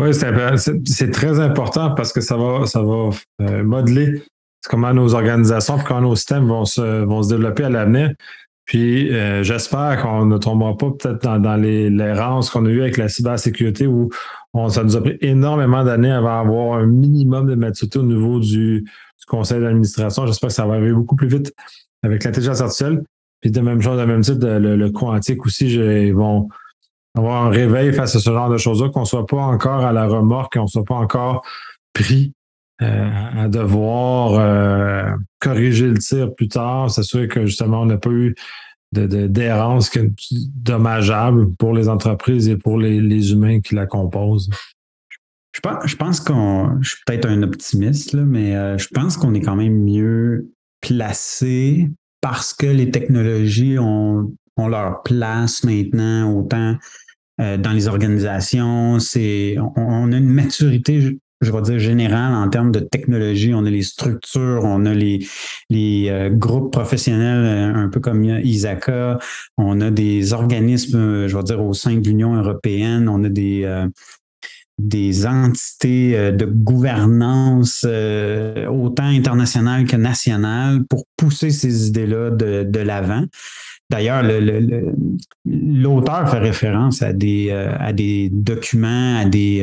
Oui, 0.00 0.10
c'est 0.14 1.10
très 1.10 1.40
important 1.40 1.94
parce 1.94 2.12
que 2.12 2.20
ça 2.20 2.36
va, 2.36 2.66
ça 2.66 2.82
va 2.82 3.10
euh, 3.40 3.64
modeler 3.64 4.22
comment 4.68 4.92
nos 4.92 5.14
organisations 5.14 5.78
comment 5.78 6.02
nos 6.02 6.16
systèmes 6.16 6.46
vont 6.46 6.64
se, 6.64 7.04
vont 7.04 7.22
se 7.22 7.30
développer 7.30 7.64
à 7.64 7.70
l'avenir. 7.70 8.12
Puis 8.68 9.10
euh, 9.14 9.42
j'espère 9.42 10.02
qu'on 10.02 10.26
ne 10.26 10.36
tombera 10.36 10.76
pas 10.76 10.90
peut-être 10.90 11.22
dans, 11.22 11.38
dans 11.38 11.56
l'errance 11.56 12.50
qu'on 12.50 12.66
a 12.66 12.68
eu 12.68 12.82
avec 12.82 12.98
la 12.98 13.08
cybersécurité 13.08 13.86
où 13.86 14.10
on, 14.52 14.68
ça 14.68 14.84
nous 14.84 14.94
a 14.94 15.00
pris 15.00 15.16
énormément 15.22 15.82
d'années 15.84 16.12
avant 16.12 16.44
d'avoir 16.44 16.78
un 16.78 16.86
minimum 16.86 17.46
de 17.46 17.54
maturité 17.54 17.98
au 17.98 18.02
niveau 18.02 18.38
du, 18.40 18.82
du 18.82 19.26
conseil 19.26 19.62
d'administration. 19.62 20.26
J'espère 20.26 20.48
que 20.48 20.54
ça 20.54 20.66
va 20.66 20.74
arriver 20.74 20.92
beaucoup 20.92 21.16
plus 21.16 21.28
vite 21.28 21.54
avec 22.02 22.22
l'intelligence 22.24 22.60
artificielle. 22.60 23.02
Puis 23.40 23.50
de 23.50 23.60
même 23.60 23.80
chose, 23.80 23.98
de 23.98 24.04
même 24.04 24.20
titre, 24.20 24.46
le, 24.46 24.76
le 24.76 24.90
quantique 24.90 25.46
aussi, 25.46 25.72
ils 25.72 26.14
vont 26.14 26.50
avoir 27.16 27.46
un 27.46 27.50
réveil 27.50 27.94
face 27.94 28.16
à 28.16 28.18
ce 28.18 28.30
genre 28.30 28.50
de 28.50 28.58
choses-là, 28.58 28.90
qu'on 28.90 29.00
ne 29.00 29.06
soit 29.06 29.26
pas 29.26 29.38
encore 29.38 29.82
à 29.82 29.92
la 29.92 30.06
remorque, 30.06 30.52
qu'on 30.52 30.64
ne 30.64 30.68
soit 30.68 30.84
pas 30.84 30.96
encore 30.96 31.42
pris 31.94 32.34
à 32.80 33.48
devoir 33.48 34.34
euh, 34.34 35.16
corriger 35.40 35.88
le 35.88 35.98
tir 35.98 36.34
plus 36.34 36.48
tard, 36.48 36.90
s'assurer 36.90 37.28
que 37.28 37.44
justement 37.46 37.82
on 37.82 37.86
n'a 37.86 37.96
pas 37.96 38.10
eu 38.10 38.34
d'errance 38.92 39.90
de, 39.90 40.10
dommageable 40.54 41.54
pour 41.56 41.74
les 41.74 41.88
entreprises 41.88 42.48
et 42.48 42.56
pour 42.56 42.78
les, 42.78 43.32
humains 43.32 43.60
qui 43.60 43.74
la 43.74 43.86
composent. 43.86 44.48
Je 45.52 45.60
pense, 45.60 45.86
je 45.86 45.96
pense 45.96 46.20
qu'on, 46.20 46.80
je 46.80 46.90
suis 46.90 46.98
peut-être 47.04 47.26
un 47.26 47.42
optimiste, 47.42 48.12
là, 48.12 48.22
mais 48.22 48.54
euh, 48.54 48.78
je 48.78 48.88
pense 48.88 49.16
qu'on 49.16 49.34
est 49.34 49.40
quand 49.40 49.56
même 49.56 49.84
mieux 49.84 50.52
placé 50.80 51.90
parce 52.20 52.54
que 52.54 52.66
les 52.66 52.90
technologies 52.90 53.78
ont, 53.78 54.32
leur 54.56 55.02
place 55.04 55.62
maintenant, 55.62 56.32
autant 56.34 56.76
euh, 57.40 57.56
dans 57.56 57.72
les 57.72 57.86
organisations. 57.86 58.98
On, 59.76 60.12
a 60.12 60.16
une 60.16 60.28
maturité, 60.28 61.16
je, 61.40 61.52
vais 61.52 61.62
dire, 61.62 61.78
générale 61.78 62.34
en 62.34 62.48
termes 62.48 62.72
de 62.72 62.80
technologie. 62.80 63.52
On 63.54 63.64
a 63.64 63.70
les 63.70 63.82
structures, 63.82 64.62
on 64.64 64.84
a 64.86 64.94
les, 64.94 65.26
les 65.70 66.08
euh, 66.08 66.30
groupes 66.30 66.72
professionnels, 66.72 67.74
euh, 67.76 67.84
un 67.84 67.88
peu 67.88 68.00
comme 68.00 68.24
ISACA. 68.24 69.18
On 69.56 69.80
a 69.80 69.90
des 69.90 70.32
organismes, 70.32 71.26
je 71.26 71.36
vais 71.36 71.42
dire, 71.42 71.64
au 71.64 71.74
sein 71.74 71.94
de 71.94 72.06
l'Union 72.06 72.34
européenne. 72.34 73.08
On 73.08 73.24
a 73.24 73.28
des 73.28 73.68
des 74.78 75.26
entités 75.26 76.30
de 76.30 76.44
gouvernance 76.44 77.84
autant 77.84 79.06
internationales 79.06 79.86
que 79.86 79.96
nationales 79.96 80.84
pour 80.88 81.04
pousser 81.16 81.50
ces 81.50 81.88
idées-là 81.88 82.30
de, 82.30 82.62
de 82.62 82.78
l'avant. 82.78 83.24
D'ailleurs, 83.90 84.22
l'auteur 85.46 86.30
fait 86.30 86.38
référence 86.38 87.00
à 87.00 87.14
des, 87.14 87.48
euh, 87.50 87.72
à 87.78 87.94
des 87.94 88.28
documents, 88.30 89.18
à 89.18 89.24
des, 89.24 89.62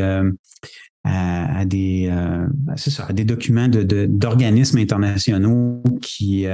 euh, 1.05 1.09
à, 1.09 1.65
des, 1.65 2.09
euh, 2.11 2.47
ça, 2.75 3.05
à 3.05 3.13
des 3.13 3.25
documents 3.25 3.67
d'organismes 3.67 4.77
de, 4.77 4.81
internationaux 4.81 5.83
qui, 6.01 6.47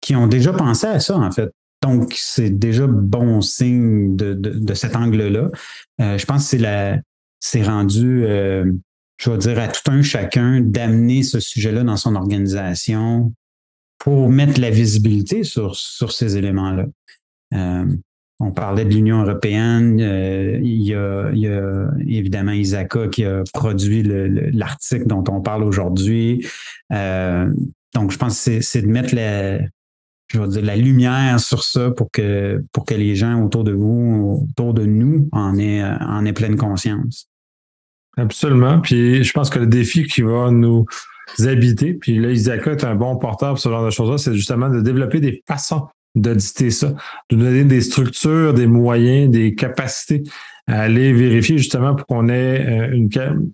qui 0.00 0.16
ont 0.16 0.26
déjà 0.26 0.52
pensé 0.52 0.86
à 0.86 1.00
ça, 1.00 1.16
en 1.16 1.30
fait. 1.30 1.50
Donc, 1.82 2.14
c'est 2.16 2.50
déjà 2.50 2.86
bon 2.86 3.40
signe 3.40 4.16
de, 4.16 4.34
de 4.34 4.74
cet 4.74 4.96
angle-là. 4.96 5.50
je 5.98 6.24
pense 6.24 6.50
que 6.50 6.96
c'est 7.40 7.62
rendu, 7.62 8.22
je 8.22 9.30
vais 9.30 9.38
dire, 9.38 9.58
à 9.58 9.68
tout 9.68 9.90
un 9.90 10.02
chacun 10.02 10.60
d'amener 10.60 11.22
ce 11.22 11.40
sujet-là 11.40 11.82
dans 11.82 11.96
son 11.96 12.14
organisation 12.14 13.34
pour 13.98 14.30
mettre 14.30 14.60
la 14.60 14.70
visibilité 14.70 15.44
sur, 15.44 15.76
sur 15.76 16.12
ces 16.12 16.36
éléments-là. 16.36 16.86
On 18.44 18.50
parlait 18.50 18.84
de 18.84 18.92
l'Union 18.92 19.22
européenne. 19.22 20.00
Euh, 20.00 20.58
il, 20.60 20.82
y 20.82 20.94
a, 20.94 21.30
évidemment 22.06 22.50
Isaka 22.50 23.06
qui 23.06 23.24
a 23.24 23.44
produit 23.54 24.02
l'article 24.02 25.06
dont 25.06 25.22
on 25.28 25.40
parle 25.40 25.62
aujourd'hui. 25.62 26.44
Euh, 26.92 27.48
donc, 27.94 28.10
je 28.10 28.18
pense 28.18 28.44
que 28.44 28.60
c'est 28.60 28.82
de 28.82 28.88
mettre 28.88 29.14
la, 29.14 29.60
je 30.26 30.44
dire, 30.46 30.62
la 30.62 30.74
lumière 30.74 31.38
sur 31.38 31.62
ça 31.62 31.90
pour 31.92 32.10
que, 32.10 32.64
pour 32.72 32.84
que 32.84 32.94
les 32.94 33.14
gens 33.14 33.40
autour 33.44 33.62
de 33.62 33.72
vous, 33.72 34.44
autour 34.50 34.74
de 34.74 34.86
nous, 34.86 35.28
en 35.30 35.56
aient, 35.56 35.84
en 35.84 36.24
pleine 36.32 36.56
conscience. 36.56 37.28
Absolument. 38.16 38.80
Puis 38.80 39.22
je 39.22 39.32
pense 39.32 39.50
que 39.50 39.60
le 39.60 39.68
défi 39.68 40.04
qui 40.04 40.22
va 40.22 40.50
nous 40.50 40.84
habiter, 41.38 41.94
puis 41.94 42.18
là, 42.18 42.30
Isaka 42.30 42.72
est 42.72 42.84
un 42.84 42.96
bon 42.96 43.16
porteur 43.16 43.50
pour 43.50 43.60
ce 43.60 43.68
genre 43.68 43.84
de 43.84 43.90
choses-là, 43.90 44.18
c'est 44.18 44.34
justement 44.34 44.68
de 44.68 44.80
développer 44.80 45.20
des 45.20 45.44
façons 45.46 45.86
d'auditer 46.14 46.70
ça, 46.70 46.94
de 47.30 47.36
donner 47.36 47.64
des 47.64 47.80
structures, 47.80 48.54
des 48.54 48.66
moyens, 48.66 49.30
des 49.30 49.54
capacités 49.54 50.22
à 50.66 50.82
aller 50.82 51.12
vérifier 51.12 51.58
justement 51.58 51.94
pour 51.94 52.06
qu'on 52.06 52.28
ait 52.28 52.66
euh, 52.66 52.92
une 52.92 53.08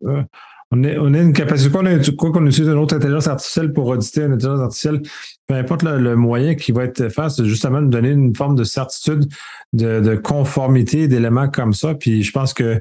euh, 0.04 0.22
on 0.70 0.84
a, 0.84 0.98
on 0.98 1.14
une 1.14 1.32
capacité, 1.32 1.70
quoi 2.16 2.30
qu'on 2.30 2.46
utilise 2.46 2.68
une 2.68 2.76
autre 2.76 2.94
intelligence 2.94 3.26
artificielle 3.26 3.72
pour 3.72 3.86
auditer 3.86 4.22
une 4.22 4.32
intelligence 4.32 4.60
artificielle, 4.60 5.00
peu 5.46 5.54
importe 5.54 5.82
le, 5.82 6.14
moyen 6.14 6.54
qui 6.56 6.72
va 6.72 6.84
être 6.84 7.08
fait, 7.08 7.30
c'est 7.30 7.46
justement 7.46 7.80
de 7.80 7.86
donner 7.86 8.10
une 8.10 8.36
forme 8.36 8.54
de 8.54 8.64
certitude, 8.64 9.24
de, 9.72 10.16
conformité, 10.16 11.08
d'éléments 11.08 11.48
comme 11.48 11.72
ça. 11.72 11.94
Puis 11.94 12.22
je 12.22 12.32
pense 12.32 12.52
que 12.52 12.80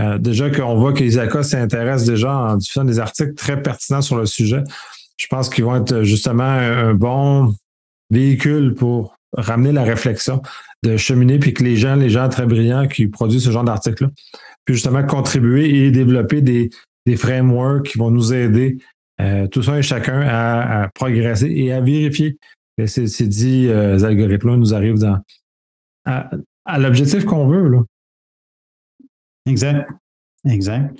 euh, 0.00 0.18
déjà 0.18 0.48
qu'on 0.50 0.76
voit 0.76 0.94
qu'Isaka 0.94 1.42
s'intéresse 1.42 2.04
déjà 2.04 2.34
en 2.34 2.56
diffusant 2.56 2.84
des 2.84 2.98
articles 2.98 3.34
très 3.34 3.60
pertinents 3.60 4.02
sur 4.02 4.16
le 4.16 4.24
sujet, 4.24 4.62
je 5.18 5.26
pense 5.28 5.50
qu'ils 5.50 5.64
vont 5.64 5.76
être 5.76 6.02
justement 6.02 6.44
un, 6.44 6.94
bon 6.94 7.54
véhicule 8.10 8.74
pour 8.74 9.15
ramener 9.32 9.72
la 9.72 9.82
réflexion, 9.82 10.42
de 10.82 10.96
cheminer, 10.96 11.38
puis 11.38 11.54
que 11.54 11.62
les 11.62 11.76
gens, 11.76 11.96
les 11.96 12.10
gens 12.10 12.28
très 12.28 12.46
brillants 12.46 12.86
qui 12.86 13.06
produisent 13.06 13.44
ce 13.44 13.50
genre 13.50 13.64
d'articles-là, 13.64 14.10
puis 14.64 14.74
justement 14.74 15.04
contribuer 15.04 15.86
et 15.86 15.90
développer 15.90 16.42
des, 16.42 16.70
frameworks 17.16 17.86
qui 17.86 17.98
vont 17.98 18.10
nous 18.10 18.34
aider, 18.34 18.78
euh, 19.20 19.46
tout 19.46 19.62
ça 19.62 19.78
et 19.78 19.82
chacun, 19.82 20.22
à, 20.22 20.88
progresser 20.94 21.48
et 21.48 21.72
à 21.72 21.80
vérifier 21.80 22.36
que 22.76 22.86
ces, 22.86 23.06
ces 23.06 23.28
dix 23.28 23.68
euh, 23.68 24.02
algorithmes-là 24.02 24.56
nous 24.56 24.74
arrivent 24.74 25.04
à, 26.04 26.78
l'objectif 26.78 27.24
qu'on 27.24 27.46
veut. 27.46 27.78
Exact. 29.46 29.88
Exact. 30.44 30.96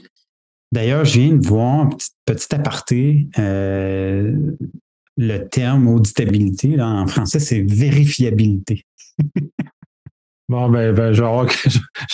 D'ailleurs, 0.72 1.04
je 1.04 1.20
viens 1.20 1.36
de 1.36 1.46
voir 1.46 1.86
un 1.86 1.90
petit, 2.24 2.54
aparté. 2.54 3.28
Euh, 3.38 4.32
le 5.16 5.38
terme 5.48 5.88
auditabilité, 5.88 6.80
en 6.80 7.06
français, 7.06 7.40
c'est 7.40 7.62
vérifiabilité. 7.62 8.84
Bon, 10.48 10.68
ben, 10.70 10.94
ben 10.94 11.12
je, 11.12 11.22
vais 11.22 11.26
avoir, 11.26 11.48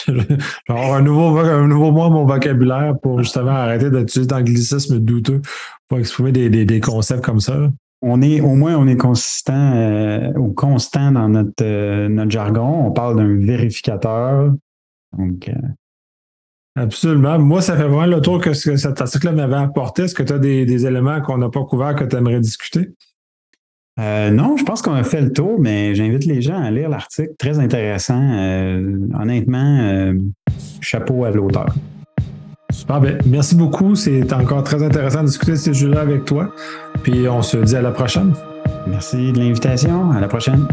un 0.96 1.02
nouveau, 1.02 1.36
un 1.36 1.66
nouveau 1.66 1.92
mot 1.92 2.08
mon 2.08 2.24
vocabulaire 2.24 2.98
pour 2.98 3.22
justement 3.22 3.50
arrêter 3.50 3.90
d'utiliser 3.90 4.26
d'anglicisme 4.26 4.98
douteux 5.00 5.42
pour 5.86 5.98
exprimer 5.98 6.32
des, 6.32 6.48
des, 6.48 6.64
des, 6.64 6.80
concepts 6.80 7.22
comme 7.22 7.40
ça. 7.40 7.70
On 8.00 8.22
est, 8.22 8.40
au 8.40 8.54
moins, 8.54 8.74
on 8.76 8.86
est 8.86 8.96
consistant 8.96 9.74
euh, 9.74 10.32
ou 10.38 10.54
constant 10.54 11.12
dans 11.12 11.28
notre, 11.28 11.62
euh, 11.62 12.08
notre 12.08 12.30
jargon. 12.30 12.86
On 12.86 12.90
parle 12.90 13.16
d'un 13.16 13.36
vérificateur. 13.36 14.54
Donc, 15.18 15.50
euh, 15.50 15.68
Absolument. 16.74 17.38
Moi, 17.38 17.60
ça 17.60 17.76
fait 17.76 17.82
vraiment 17.82 18.06
le 18.06 18.20
tour 18.20 18.40
que, 18.40 18.54
ce, 18.54 18.70
que 18.70 18.76
cet 18.76 19.00
article 19.00 19.32
m'avait 19.32 19.56
apporté. 19.56 20.04
Est-ce 20.04 20.14
que 20.14 20.22
tu 20.22 20.32
as 20.32 20.38
des, 20.38 20.64
des 20.64 20.86
éléments 20.86 21.20
qu'on 21.20 21.38
n'a 21.38 21.50
pas 21.50 21.64
couverts 21.64 21.94
que 21.94 22.04
tu 22.04 22.16
aimerais 22.16 22.40
discuter? 22.40 22.92
Euh, 24.00 24.30
non, 24.30 24.56
je 24.56 24.64
pense 24.64 24.80
qu'on 24.80 24.94
a 24.94 25.04
fait 25.04 25.20
le 25.20 25.32
tour, 25.32 25.60
mais 25.60 25.94
j'invite 25.94 26.24
les 26.24 26.40
gens 26.40 26.60
à 26.60 26.70
lire 26.70 26.88
l'article. 26.88 27.32
Très 27.38 27.58
intéressant. 27.58 28.20
Euh, 28.20 28.98
honnêtement, 29.20 29.80
euh, 29.82 30.14
chapeau 30.80 31.24
à 31.24 31.30
l'auteur. 31.30 31.74
Super. 32.70 33.00
Ben, 33.00 33.18
merci 33.26 33.54
beaucoup. 33.54 33.94
C'est 33.94 34.32
encore 34.32 34.64
très 34.64 34.82
intéressant 34.82 35.20
de 35.20 35.26
discuter 35.26 35.52
de 35.52 35.56
ces 35.56 35.74
jeux-là 35.74 36.00
avec 36.00 36.24
toi. 36.24 36.54
Puis 37.02 37.28
on 37.28 37.42
se 37.42 37.58
dit 37.58 37.76
à 37.76 37.82
la 37.82 37.90
prochaine. 37.90 38.32
Merci 38.86 39.32
de 39.32 39.38
l'invitation. 39.38 40.10
À 40.10 40.20
la 40.20 40.28
prochaine. 40.28 40.66